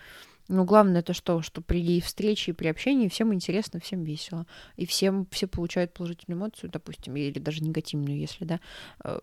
Но 0.49 0.65
главное 0.65 1.01
это 1.01 1.13
что, 1.13 1.43
что 1.43 1.61
при 1.61 2.01
встрече 2.01 2.53
и 2.53 2.55
при 2.55 2.69
общении 2.69 3.09
всем 3.09 3.35
интересно, 3.35 3.81
всем 3.81 4.05
весело. 4.05 4.47
И 4.77 4.87
всем 4.87 5.27
все 5.31 5.47
получают 5.47 5.93
положительную 5.93 6.39
эмоцию, 6.39 6.71
допустим, 6.71 7.17
или 7.17 7.39
даже 7.39 7.63
негативную, 7.63 8.19
если, 8.19 8.45
да. 8.45 8.61
Э, 9.03 9.19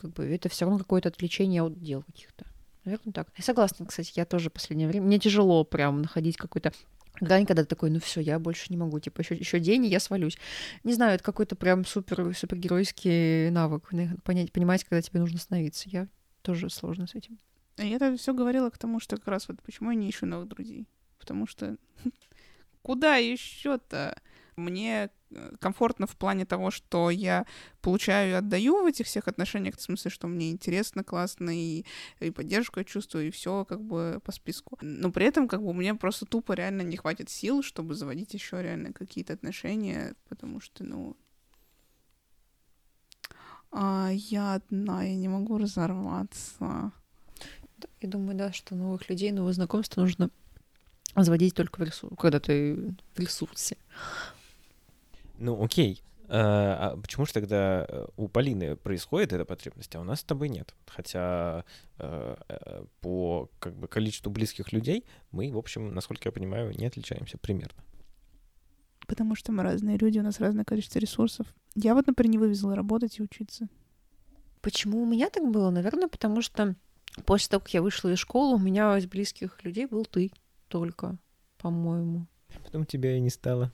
Как 0.00 0.12
бы 0.12 0.24
это 0.24 0.48
все 0.48 0.64
равно 0.64 0.78
какое-то 0.78 1.08
отвлечение 1.08 1.62
от 1.62 1.80
дел 1.80 2.02
каких-то. 2.02 2.46
Наверное, 2.84 3.12
так. 3.12 3.28
Я 3.36 3.44
согласна, 3.44 3.86
кстати, 3.86 4.12
я 4.16 4.24
тоже 4.24 4.50
в 4.50 4.52
последнее 4.52 4.88
время. 4.88 5.06
Мне 5.06 5.18
тяжело 5.18 5.64
прям 5.64 6.02
находить 6.02 6.36
какой-то 6.36 6.72
грань, 7.20 7.46
когда 7.46 7.62
ты 7.62 7.68
такой, 7.68 7.90
ну 7.90 8.00
все, 8.00 8.20
я 8.20 8.38
больше 8.38 8.66
не 8.70 8.76
могу, 8.76 8.98
типа 8.98 9.20
еще, 9.20 9.34
еще 9.36 9.60
день, 9.60 9.84
и 9.84 9.88
я 9.88 10.00
свалюсь. 10.00 10.38
Не 10.82 10.92
знаю, 10.92 11.14
это 11.14 11.24
какой-то 11.24 11.54
прям 11.54 11.84
супер 11.84 12.34
супергеройский 12.36 13.50
навык, 13.50 13.90
понять, 14.24 14.52
понимать, 14.52 14.84
когда 14.84 15.00
тебе 15.02 15.20
нужно 15.20 15.38
остановиться. 15.38 15.88
Я 15.88 16.08
тоже 16.42 16.70
сложно 16.70 17.06
с 17.06 17.14
этим. 17.14 17.38
А 17.76 17.84
я 17.84 17.96
это 17.96 18.16
все 18.16 18.34
говорила 18.34 18.70
к 18.70 18.78
тому, 18.78 19.00
что 19.00 19.16
как 19.16 19.28
раз 19.28 19.48
вот 19.48 19.62
почему 19.62 19.90
я 19.90 19.96
не 19.96 20.10
ищу 20.10 20.26
новых 20.26 20.48
друзей. 20.48 20.88
Потому 21.18 21.46
что 21.46 21.76
куда 22.82 23.16
еще-то? 23.16 24.20
Мне 24.56 25.10
э, 25.30 25.56
комфортно 25.60 26.06
в 26.06 26.16
плане 26.16 26.44
того, 26.44 26.70
что 26.70 27.10
я 27.10 27.46
получаю 27.80 28.30
и 28.30 28.34
отдаю 28.34 28.82
в 28.82 28.86
этих 28.86 29.06
всех 29.06 29.28
отношениях, 29.28 29.76
в 29.76 29.82
смысле, 29.82 30.10
что 30.10 30.26
мне 30.26 30.50
интересно, 30.50 31.04
классно, 31.04 31.50
и, 31.50 31.84
и 32.20 32.30
поддержку 32.30 32.80
я 32.80 32.84
чувствую, 32.84 33.28
и 33.28 33.30
все 33.30 33.64
как 33.64 33.82
бы 33.82 34.20
по 34.24 34.32
списку. 34.32 34.78
Но 34.82 35.10
при 35.10 35.26
этом 35.26 35.48
как 35.48 35.62
бы 35.62 35.72
мне 35.72 35.94
просто 35.94 36.26
тупо 36.26 36.52
реально 36.52 36.82
не 36.82 36.96
хватит 36.96 37.30
сил, 37.30 37.62
чтобы 37.62 37.94
заводить 37.94 38.34
еще 38.34 38.62
реально 38.62 38.92
какие-то 38.92 39.32
отношения, 39.32 40.14
потому 40.28 40.60
что, 40.60 40.84
ну, 40.84 41.16
а 43.72 44.10
я 44.12 44.54
одна, 44.54 45.02
я 45.02 45.16
не 45.16 45.28
могу 45.28 45.56
разорваться. 45.56 46.92
Я 48.00 48.08
думаю, 48.08 48.36
да, 48.36 48.52
что 48.52 48.74
новых 48.74 49.08
людей, 49.08 49.32
новые 49.32 49.54
знакомства 49.54 50.02
нужно 50.02 50.30
заводить 51.16 51.54
только 51.54 51.80
в 51.80 51.82
ресурсе, 51.82 52.16
когда 52.16 52.38
ты 52.38 52.94
в 53.14 53.18
ресурсе. 53.18 53.76
Ну, 55.38 55.62
окей. 55.62 56.02
А 56.28 56.92
а 56.92 56.96
почему 56.96 57.26
же 57.26 57.32
тогда 57.34 57.84
э, 57.86 58.06
у 58.16 58.26
Полины 58.26 58.74
происходит 58.74 59.34
эта 59.34 59.44
потребность, 59.44 59.94
а 59.94 60.00
у 60.00 60.04
нас 60.04 60.20
с 60.20 60.24
тобой 60.24 60.48
нет? 60.48 60.74
Хотя 60.86 61.64
э, 61.98 62.36
э, 62.48 62.84
по 63.00 63.50
как 63.58 63.76
бы 63.76 63.86
количеству 63.86 64.30
близких 64.30 64.72
людей 64.72 65.04
мы, 65.30 65.52
в 65.52 65.58
общем, 65.58 65.94
насколько 65.94 66.28
я 66.28 66.32
понимаю, 66.32 66.72
не 66.74 66.86
отличаемся 66.86 67.36
примерно. 67.36 67.84
Потому 69.06 69.34
что 69.34 69.52
мы 69.52 69.62
разные 69.62 69.98
люди, 69.98 70.20
у 70.20 70.22
нас 70.22 70.40
разное 70.40 70.64
количество 70.64 70.98
ресурсов. 70.98 71.46
Я 71.74 71.94
вот, 71.94 72.06
например, 72.06 72.30
не 72.30 72.38
вывезла 72.38 72.74
работать 72.74 73.18
и 73.18 73.22
учиться. 73.22 73.68
Почему 74.62 75.02
у 75.02 75.06
меня 75.06 75.28
так 75.28 75.50
было? 75.50 75.68
Наверное, 75.68 76.08
потому 76.08 76.40
что 76.40 76.76
после 77.26 77.50
того, 77.50 77.60
как 77.60 77.74
я 77.74 77.82
вышла 77.82 78.10
из 78.10 78.18
школы, 78.18 78.54
у 78.54 78.58
меня 78.58 78.96
из 78.96 79.06
близких 79.06 79.62
людей 79.64 79.84
был 79.84 80.06
ты 80.06 80.30
только, 80.68 81.18
по-моему. 81.58 82.26
Потом 82.64 82.86
тебя 82.86 83.16
и 83.16 83.20
не 83.20 83.30
стало. 83.30 83.70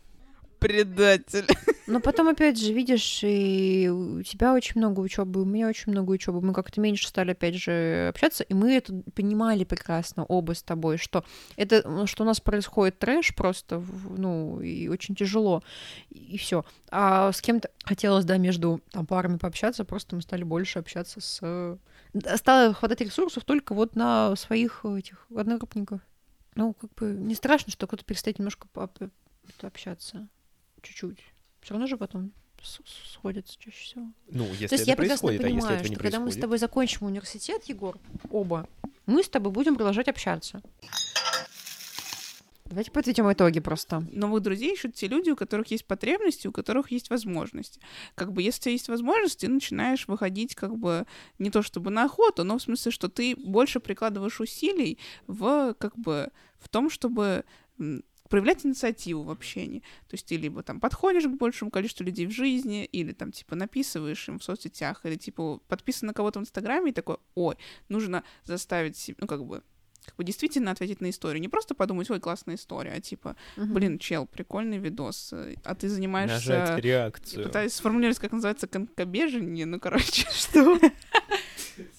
Предатель. 0.58 1.46
Но 1.86 2.00
потом, 2.00 2.28
опять 2.28 2.58
же, 2.58 2.72
видишь, 2.72 3.20
и 3.22 3.88
у 3.88 4.22
тебя 4.22 4.52
очень 4.52 4.78
много 4.78 5.00
учебы, 5.00 5.42
у 5.42 5.44
меня 5.44 5.68
очень 5.68 5.92
много 5.92 6.10
учебы. 6.10 6.42
Мы 6.42 6.52
как-то 6.52 6.80
меньше 6.80 7.08
стали, 7.08 7.30
опять 7.30 7.54
же, 7.54 8.08
общаться, 8.08 8.44
и 8.44 8.52
мы 8.54 8.74
это 8.74 8.92
понимали 9.14 9.64
прекрасно 9.64 10.24
оба 10.24 10.54
с 10.54 10.62
тобой, 10.62 10.98
что 10.98 11.24
это, 11.56 11.88
ну, 11.88 12.06
что 12.06 12.24
у 12.24 12.26
нас 12.26 12.40
происходит 12.40 12.98
трэш 12.98 13.34
просто, 13.34 13.82
ну, 14.16 14.60
и 14.60 14.88
очень 14.88 15.14
тяжело, 15.14 15.62
и, 16.10 16.36
все. 16.36 16.64
А 16.90 17.32
с 17.32 17.40
кем-то 17.40 17.70
хотелось, 17.84 18.24
да, 18.24 18.36
между 18.36 18.82
там, 18.90 19.06
парами 19.06 19.38
пообщаться, 19.38 19.84
просто 19.84 20.16
мы 20.16 20.22
стали 20.22 20.42
больше 20.42 20.80
общаться 20.80 21.20
с... 21.20 21.78
Стало 22.36 22.74
хватать 22.74 23.00
ресурсов 23.00 23.44
только 23.44 23.74
вот 23.74 23.94
на 23.96 24.34
своих 24.36 24.84
этих 24.84 25.26
одногруппников. 25.34 26.00
Ну, 26.54 26.74
как 26.74 26.92
бы 26.94 27.12
не 27.12 27.34
страшно, 27.34 27.70
что 27.72 27.86
кто-то 27.86 28.04
перестает 28.04 28.38
немножко 28.38 28.66
общаться. 29.62 30.28
Чуть-чуть. 30.88 31.18
Все 31.60 31.74
равно 31.74 31.86
же 31.86 31.98
потом 31.98 32.32
сходятся 32.62 33.56
чаще 33.58 33.84
всего. 33.84 34.12
Ну, 34.30 34.44
если 34.46 34.66
То 34.66 34.74
есть 34.74 34.82
это 34.82 34.90
я 34.90 34.96
прекрасно 34.96 35.28
происходит, 35.28 35.40
а 35.40 35.44
если 35.44 35.58
понимаю, 35.60 35.76
этого 35.76 35.88
не 35.88 35.94
что 35.94 36.02
когда 36.02 36.18
мы 36.18 36.22
с 36.22 36.24
происходит... 36.24 36.42
тобой 36.42 36.58
закончим 36.58 37.06
университет, 37.06 37.64
Егор, 37.64 37.98
оба, 38.30 38.68
мы 39.06 39.22
с 39.22 39.28
тобой 39.28 39.52
будем 39.52 39.76
продолжать 39.76 40.08
общаться. 40.08 40.62
Давайте 42.64 42.90
подведем 42.90 43.32
итоги 43.32 43.60
просто. 43.60 44.00
Новых 44.12 44.42
друзей 44.42 44.74
ищут 44.74 44.94
те 44.94 45.08
люди, 45.08 45.30
у 45.30 45.36
которых 45.36 45.68
есть 45.68 45.86
потребности, 45.86 46.48
у 46.48 46.52
которых 46.52 46.90
есть 46.90 47.10
возможности. 47.10 47.80
Как 48.14 48.32
бы, 48.32 48.42
если 48.42 48.60
у 48.60 48.62
тебя 48.62 48.72
есть 48.72 48.88
возможность, 48.88 49.40
ты 49.40 49.48
начинаешь 49.48 50.06
выходить, 50.06 50.54
как 50.54 50.76
бы, 50.76 51.06
не 51.38 51.50
то 51.50 51.62
чтобы 51.62 51.90
на 51.90 52.04
охоту, 52.04 52.44
но 52.44 52.58
в 52.58 52.62
смысле, 52.62 52.92
что 52.92 53.08
ты 53.08 53.36
больше 53.36 53.80
прикладываешь 53.80 54.40
усилий 54.40 54.98
в, 55.26 55.74
как 55.78 55.98
бы, 55.98 56.30
в 56.58 56.68
том, 56.68 56.90
чтобы 56.90 57.44
проявлять 58.28 58.64
инициативу 58.64 59.22
в 59.22 59.30
общении. 59.30 59.80
То 60.08 60.14
есть 60.14 60.26
ты 60.26 60.36
либо 60.36 60.62
там 60.62 60.80
подходишь 60.80 61.24
к 61.24 61.30
большему 61.36 61.70
количеству 61.70 62.04
людей 62.04 62.26
в 62.26 62.30
жизни, 62.30 62.84
или 62.84 63.12
там 63.12 63.32
типа 63.32 63.54
написываешь 63.56 64.28
им 64.28 64.38
в 64.38 64.44
соцсетях, 64.44 65.00
или 65.04 65.16
типа 65.16 65.60
подписан 65.68 66.08
на 66.08 66.14
кого-то 66.14 66.38
в 66.38 66.42
Инстаграме 66.42 66.90
и 66.90 66.94
такой, 66.94 67.16
ой, 67.34 67.56
нужно 67.88 68.24
заставить 68.44 68.96
себя, 68.96 69.16
ну 69.20 69.26
как 69.26 69.44
бы 69.44 69.62
как 70.04 70.16
бы 70.16 70.24
действительно 70.24 70.70
ответить 70.70 71.02
на 71.02 71.10
историю. 71.10 71.40
Не 71.42 71.48
просто 71.48 71.74
подумать, 71.74 72.10
ой, 72.10 72.18
классная 72.18 72.54
история, 72.54 72.92
а 72.92 73.00
типа, 73.00 73.36
Мгм. 73.56 73.74
блин, 73.74 73.98
чел, 73.98 74.24
прикольный 74.26 74.78
видос, 74.78 75.34
э, 75.34 75.56
а 75.64 75.74
ты 75.74 75.86
Нажать 75.86 75.96
занимаешься... 75.96 76.52
Я 76.52 76.76
реакцию. 76.80 77.44
пытаюсь 77.44 77.74
сформулировать, 77.74 78.18
как 78.18 78.32
называется, 78.32 78.66
конькобежение, 78.66 79.66
ну, 79.66 79.78
короче, 79.78 80.26
что? 80.32 80.78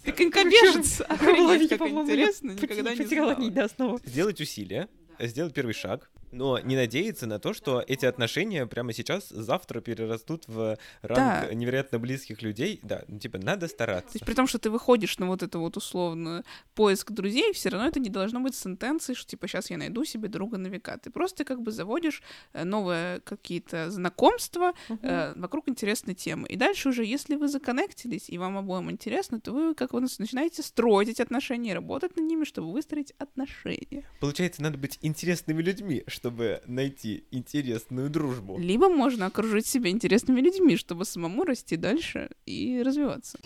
Ты 0.04 0.12
конькобежец, 0.12 1.02
охренеть, 1.02 1.70
как 1.70 1.82
интересно, 1.82 2.52
никогда 2.52 2.96
не 2.96 3.68
знала. 3.68 4.00
Сделать 4.04 4.42
усилия, 4.42 4.90
сделать 5.20 5.54
первый 5.54 5.74
шаг, 5.74 6.10
но 6.32 6.60
не 6.60 6.76
надеяться 6.76 7.28
на 7.28 7.40
то, 7.40 7.54
что 7.54 7.84
эти 7.88 8.06
отношения 8.06 8.66
прямо 8.66 8.94
сейчас, 8.94 9.30
завтра 9.30 9.82
перерастут 9.82 10.48
в 10.48 10.78
ранг 11.02 11.48
Да. 11.48 11.54
невероятно 11.54 12.00
близких 12.00 12.42
людей. 12.42 12.80
Да, 12.84 13.04
ну, 13.08 13.20
типа, 13.20 13.38
надо 13.38 13.68
То 13.68 13.74
стараться. 13.74 14.12
есть 14.14 14.26
при 14.26 14.34
том, 14.34 14.48
что 14.48 14.60
ты 14.60 14.70
выходишь 14.70 15.18
на 15.20 15.28
вот 15.28 15.44
это 15.44 15.60
вот 15.60 15.78
условно 15.78 16.44
поиск 16.76 17.12
друзей, 17.12 17.54
все 17.54 17.70
равно 17.70 17.88
это 17.88 18.00
не 18.00 18.10
должно 18.10 18.40
быть 18.40 18.56
сентенцией, 18.56 19.16
что 19.16 19.30
типа 19.30 19.48
сейчас 19.48 19.70
я 19.70 19.78
найду 19.78 20.06
себе 20.06 20.28
друга 20.30 20.58
на 20.58 20.68
века. 20.68 20.98
Ты 20.98 21.10
просто 21.12 21.44
как 21.46 21.62
бы 21.62 21.72
заводишь 21.72 22.22
э, 22.54 22.64
новые 22.64 23.20
какие-то 23.22 23.90
знакомства 23.90 24.74
э, 24.90 25.34
вокруг 25.36 25.68
интересной 25.70 26.16
темы. 26.16 26.48
И 26.48 26.56
дальше 26.56 26.90
уже, 26.90 27.06
если 27.06 27.36
вы 27.36 27.48
законнектились 27.48 28.30
и 28.30 28.38
вам 28.38 28.58
обоим 28.58 28.90
интересно, 28.92 29.40
то 29.40 29.52
вы 29.52 29.74
как 29.76 29.94
вы 29.94 30.02
начинаете 30.02 30.64
строить 30.64 31.10
эти 31.10 31.22
отношения 31.22 31.74
работать 31.74 32.16
над 32.16 32.26
ними, 32.26 32.44
чтобы 32.44 32.72
выстроить 32.72 33.14
отношения. 33.18 34.06
Получается, 34.20 34.62
надо 34.62 34.78
быть 34.78 34.98
интересными 35.02 35.62
людьми, 35.62 36.04
чтобы 36.20 36.62
найти 36.68 37.24
интересную 37.32 38.10
дружбу. 38.10 38.58
Либо 38.60 38.90
можно 38.90 39.28
окружить 39.28 39.66
себя 39.66 39.90
интересными 39.90 40.42
людьми, 40.42 40.76
чтобы 40.76 41.06
самому 41.06 41.46
расти 41.46 41.78
дальше 41.78 42.30
и 42.46 42.82
развиваться. 42.86 43.40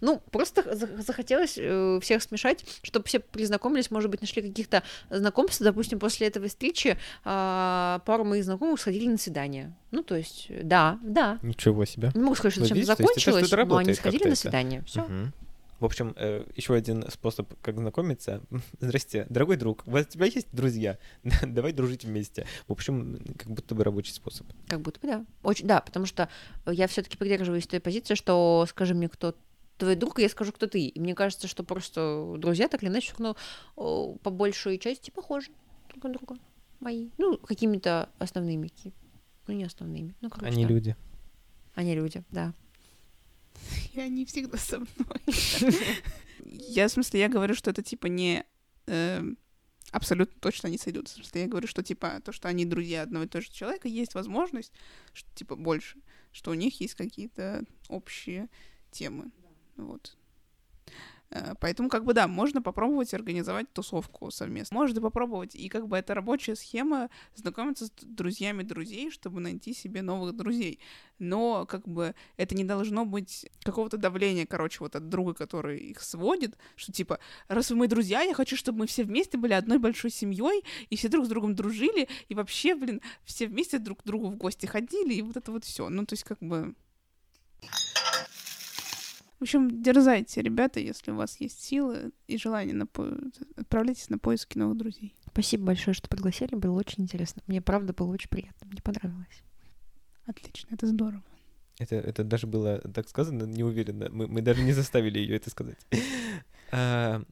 Ну, 0.00 0.20
просто 0.30 0.74
за- 0.76 1.02
захотелось 1.02 1.54
э, 1.56 1.98
всех 2.02 2.22
смешать, 2.22 2.64
чтобы 2.82 3.06
все 3.06 3.20
признакомились, 3.20 3.90
может 3.90 4.10
быть, 4.10 4.20
нашли 4.20 4.42
каких-то 4.42 4.82
знакомств. 5.10 5.62
Допустим, 5.62 5.98
после 5.98 6.26
этого 6.26 6.46
встречи 6.46 6.98
а, 7.24 8.00
пару 8.06 8.24
моих 8.24 8.44
знакомых 8.44 8.78
сходили 8.80 9.08
на 9.08 9.16
свидание. 9.16 9.74
Ну, 9.92 10.02
то 10.02 10.14
есть, 10.14 10.48
да, 10.62 10.98
да. 11.02 11.38
Ничего 11.42 11.86
себе. 11.86 12.10
Не 12.14 12.20
могу 12.20 12.34
сказать, 12.34 12.52
что 12.52 12.60
Ну, 12.62 12.66
это 12.66 12.84
закончилось, 12.84 13.46
что-то 13.46 13.64
но 13.64 13.76
они 13.78 13.94
сходили 13.94 14.24
на 14.24 14.28
это. 14.28 14.36
свидание. 14.36 14.82
Все. 14.86 15.02
Мгм. 15.02 15.32
В 15.80 15.84
общем, 15.84 16.14
еще 16.54 16.74
один 16.74 17.04
способ, 17.10 17.52
как 17.60 17.76
знакомиться. 17.78 18.42
Здрасте, 18.80 19.26
дорогой 19.28 19.56
друг, 19.56 19.82
у 19.86 19.90
вас 19.90 20.06
у 20.06 20.08
тебя 20.10 20.26
есть 20.26 20.48
друзья? 20.52 20.98
Давай 21.42 21.72
дружить 21.72 22.04
вместе. 22.04 22.46
В 22.68 22.72
общем, 22.72 23.20
как 23.38 23.50
будто 23.50 23.74
бы 23.74 23.84
рабочий 23.84 24.12
способ. 24.12 24.46
Как 24.68 24.80
будто 24.80 25.00
бы 25.00 25.08
да. 25.08 25.26
Очень, 25.42 25.66
да, 25.66 25.80
потому 25.80 26.06
что 26.06 26.28
я 26.66 26.86
все-таки 26.86 27.16
придерживаюсь 27.16 27.66
той 27.66 27.80
позиции, 27.80 28.14
что 28.14 28.64
скажи 28.68 28.94
мне, 28.94 29.08
кто 29.08 29.34
твой 29.78 29.96
друг, 29.96 30.18
я 30.18 30.28
скажу, 30.28 30.52
кто 30.52 30.66
ты. 30.66 30.86
И 30.86 31.00
мне 31.00 31.14
кажется, 31.14 31.48
что 31.48 31.64
просто 31.64 32.34
друзья 32.38 32.68
так 32.68 32.82
или 32.82 32.90
иначе, 32.90 33.12
ну, 33.18 33.36
о, 33.76 34.16
по 34.16 34.30
большей 34.30 34.78
части 34.78 35.10
похожи 35.10 35.50
друг 35.90 36.04
на 36.04 36.12
друга. 36.12 36.36
Мои. 36.80 37.10
Ну, 37.18 37.38
какими-то 37.38 38.08
основными. 38.18 38.70
Ну, 39.46 39.54
не 39.54 39.64
основными. 39.64 40.14
Ну, 40.20 40.30
короче, 40.30 40.52
Они 40.52 40.64
да. 40.64 40.70
люди. 40.70 40.96
Они 41.74 41.94
люди, 41.94 42.22
да. 42.30 42.54
И 43.92 44.00
они 44.00 44.24
всегда 44.24 44.58
со 44.58 44.78
мной. 44.78 45.20
Я, 46.44 46.88
в 46.88 46.92
смысле, 46.92 47.20
я 47.20 47.28
говорю, 47.28 47.54
что 47.54 47.70
это 47.70 47.82
типа 47.82 48.06
не 48.06 48.44
эм, 48.86 49.38
абсолютно 49.90 50.38
точно 50.40 50.68
не 50.68 50.78
сойдутся. 50.78 51.14
В 51.14 51.16
смысле, 51.18 51.42
я 51.42 51.48
говорю, 51.48 51.66
что 51.66 51.82
типа 51.82 52.20
то, 52.24 52.32
что 52.32 52.48
они 52.48 52.64
друзья 52.64 53.02
одного 53.02 53.24
и 53.24 53.28
того 53.28 53.42
же 53.42 53.50
человека, 53.50 53.88
есть 53.88 54.14
возможность, 54.14 54.72
типа 55.34 55.56
больше, 55.56 55.98
что 56.32 56.50
у 56.50 56.54
них 56.54 56.80
есть 56.80 56.94
какие-то 56.94 57.64
общие 57.88 58.48
темы. 58.90 59.30
Вот. 59.76 60.16
Э, 61.30 61.54
Поэтому, 61.60 61.88
как 61.88 62.04
бы, 62.04 62.14
да, 62.14 62.28
можно 62.28 62.62
попробовать 62.62 63.14
организовать 63.14 63.72
тусовку 63.72 64.30
совместно. 64.30 64.78
Можно 64.78 65.00
попробовать, 65.00 65.54
и 65.54 65.68
как 65.68 65.88
бы 65.88 65.96
это 65.96 66.14
рабочая 66.14 66.56
схема 66.56 67.10
знакомиться 67.34 67.86
с 67.86 67.92
друзьями 68.02 68.62
друзей, 68.62 69.10
чтобы 69.10 69.40
найти 69.40 69.74
себе 69.74 70.02
новых 70.02 70.36
друзей. 70.36 70.80
Но, 71.18 71.66
как 71.66 71.86
бы, 71.86 72.14
это 72.36 72.54
не 72.54 72.64
должно 72.64 73.04
быть 73.04 73.46
какого-то 73.62 73.96
давления, 73.96 74.46
короче, 74.46 74.78
вот 74.80 74.96
от 74.96 75.08
друга, 75.08 75.34
который 75.34 75.78
их 75.78 76.00
сводит, 76.00 76.56
что 76.76 76.92
типа, 76.92 77.18
раз 77.48 77.70
вы 77.70 77.76
мои 77.76 77.88
друзья, 77.88 78.22
я 78.22 78.34
хочу, 78.34 78.56
чтобы 78.56 78.80
мы 78.80 78.86
все 78.86 79.04
вместе 79.04 79.38
были 79.38 79.52
одной 79.52 79.78
большой 79.78 80.10
семьей, 80.10 80.64
и 80.90 80.96
все 80.96 81.08
друг 81.08 81.26
с 81.26 81.28
другом 81.28 81.54
дружили, 81.54 82.08
и 82.28 82.34
вообще, 82.34 82.74
блин, 82.74 83.00
все 83.24 83.46
вместе 83.46 83.78
друг 83.78 84.02
к 84.02 84.06
другу 84.06 84.28
в 84.28 84.36
гости 84.36 84.66
ходили, 84.66 85.14
и 85.14 85.22
вот 85.22 85.36
это 85.36 85.52
вот 85.52 85.64
все. 85.64 85.88
Ну, 85.88 86.04
то 86.04 86.14
есть, 86.14 86.24
как 86.24 86.38
бы... 86.40 86.74
В 89.38 89.42
общем, 89.42 89.82
дерзайте, 89.82 90.42
ребята, 90.42 90.80
если 90.80 91.10
у 91.10 91.16
вас 91.16 91.40
есть 91.40 91.62
силы 91.62 92.12
и 92.28 92.38
желание, 92.38 92.74
на 92.74 92.86
по... 92.86 93.08
отправляйтесь 93.56 94.08
на 94.08 94.18
поиски 94.18 94.56
новых 94.56 94.78
друзей. 94.78 95.14
Спасибо 95.30 95.66
большое, 95.66 95.94
что 95.94 96.08
пригласили. 96.08 96.54
Было 96.54 96.78
очень 96.78 97.02
интересно. 97.02 97.42
Мне, 97.46 97.60
правда, 97.60 97.92
было 97.92 98.12
очень 98.12 98.30
приятно. 98.30 98.66
Мне 98.68 98.80
понравилось. 98.80 99.42
Отлично, 100.26 100.68
это 100.72 100.86
здорово. 100.86 101.22
Это, 101.78 101.96
это 101.96 102.22
даже 102.22 102.46
было 102.46 102.78
так 102.78 103.08
сказано 103.08 103.44
неуверенно. 103.44 104.08
Мы, 104.10 104.28
мы 104.28 104.42
даже 104.42 104.62
не 104.62 104.72
заставили 104.72 105.18
ее 105.18 105.36
это 105.36 105.50
сказать. 105.50 105.78
А, 106.70 107.22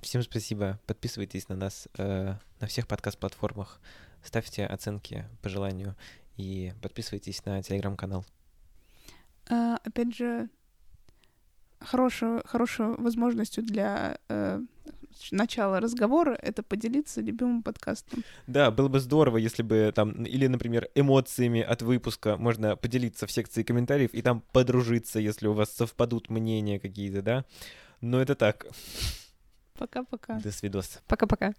Всем 0.00 0.22
спасибо. 0.22 0.78
Подписывайтесь 0.86 1.48
на 1.48 1.56
нас 1.56 1.88
э, 1.98 2.34
на 2.60 2.66
всех 2.66 2.86
подкаст-платформах. 2.86 3.80
Ставьте 4.22 4.64
оценки 4.64 5.24
по 5.42 5.48
желанию. 5.48 5.96
И 6.36 6.72
подписывайтесь 6.82 7.44
на 7.44 7.62
телеграм-канал. 7.62 8.24
А, 9.48 9.78
опять 9.84 10.14
же, 10.14 10.48
хорошая, 11.80 12.42
хорошей 12.44 12.86
возможностью 12.96 13.64
для 13.64 14.18
э, 14.28 14.60
начала 15.30 15.80
разговора 15.80 16.32
это 16.34 16.62
поделиться 16.62 17.20
любимым 17.20 17.62
подкастом. 17.62 18.24
Да, 18.46 18.70
было 18.70 18.88
бы 18.88 19.00
здорово, 19.00 19.38
если 19.38 19.62
бы 19.62 19.92
там, 19.94 20.24
или, 20.24 20.46
например, 20.46 20.88
эмоциями 20.94 21.60
от 21.60 21.82
выпуска 21.82 22.36
можно 22.36 22.76
поделиться 22.76 23.26
в 23.26 23.32
секции 23.32 23.62
комментариев 23.62 24.12
и 24.12 24.22
там 24.22 24.42
подружиться, 24.52 25.18
если 25.18 25.46
у 25.46 25.52
вас 25.52 25.72
совпадут 25.72 26.30
мнения 26.30 26.78
какие-то, 26.78 27.22
да? 27.22 27.44
Но 28.00 28.20
это 28.20 28.34
так. 28.34 28.66
Пока-пока. 29.74 30.38
До 30.40 30.52
свидос. 30.52 31.00
Пока-пока. 31.06 31.54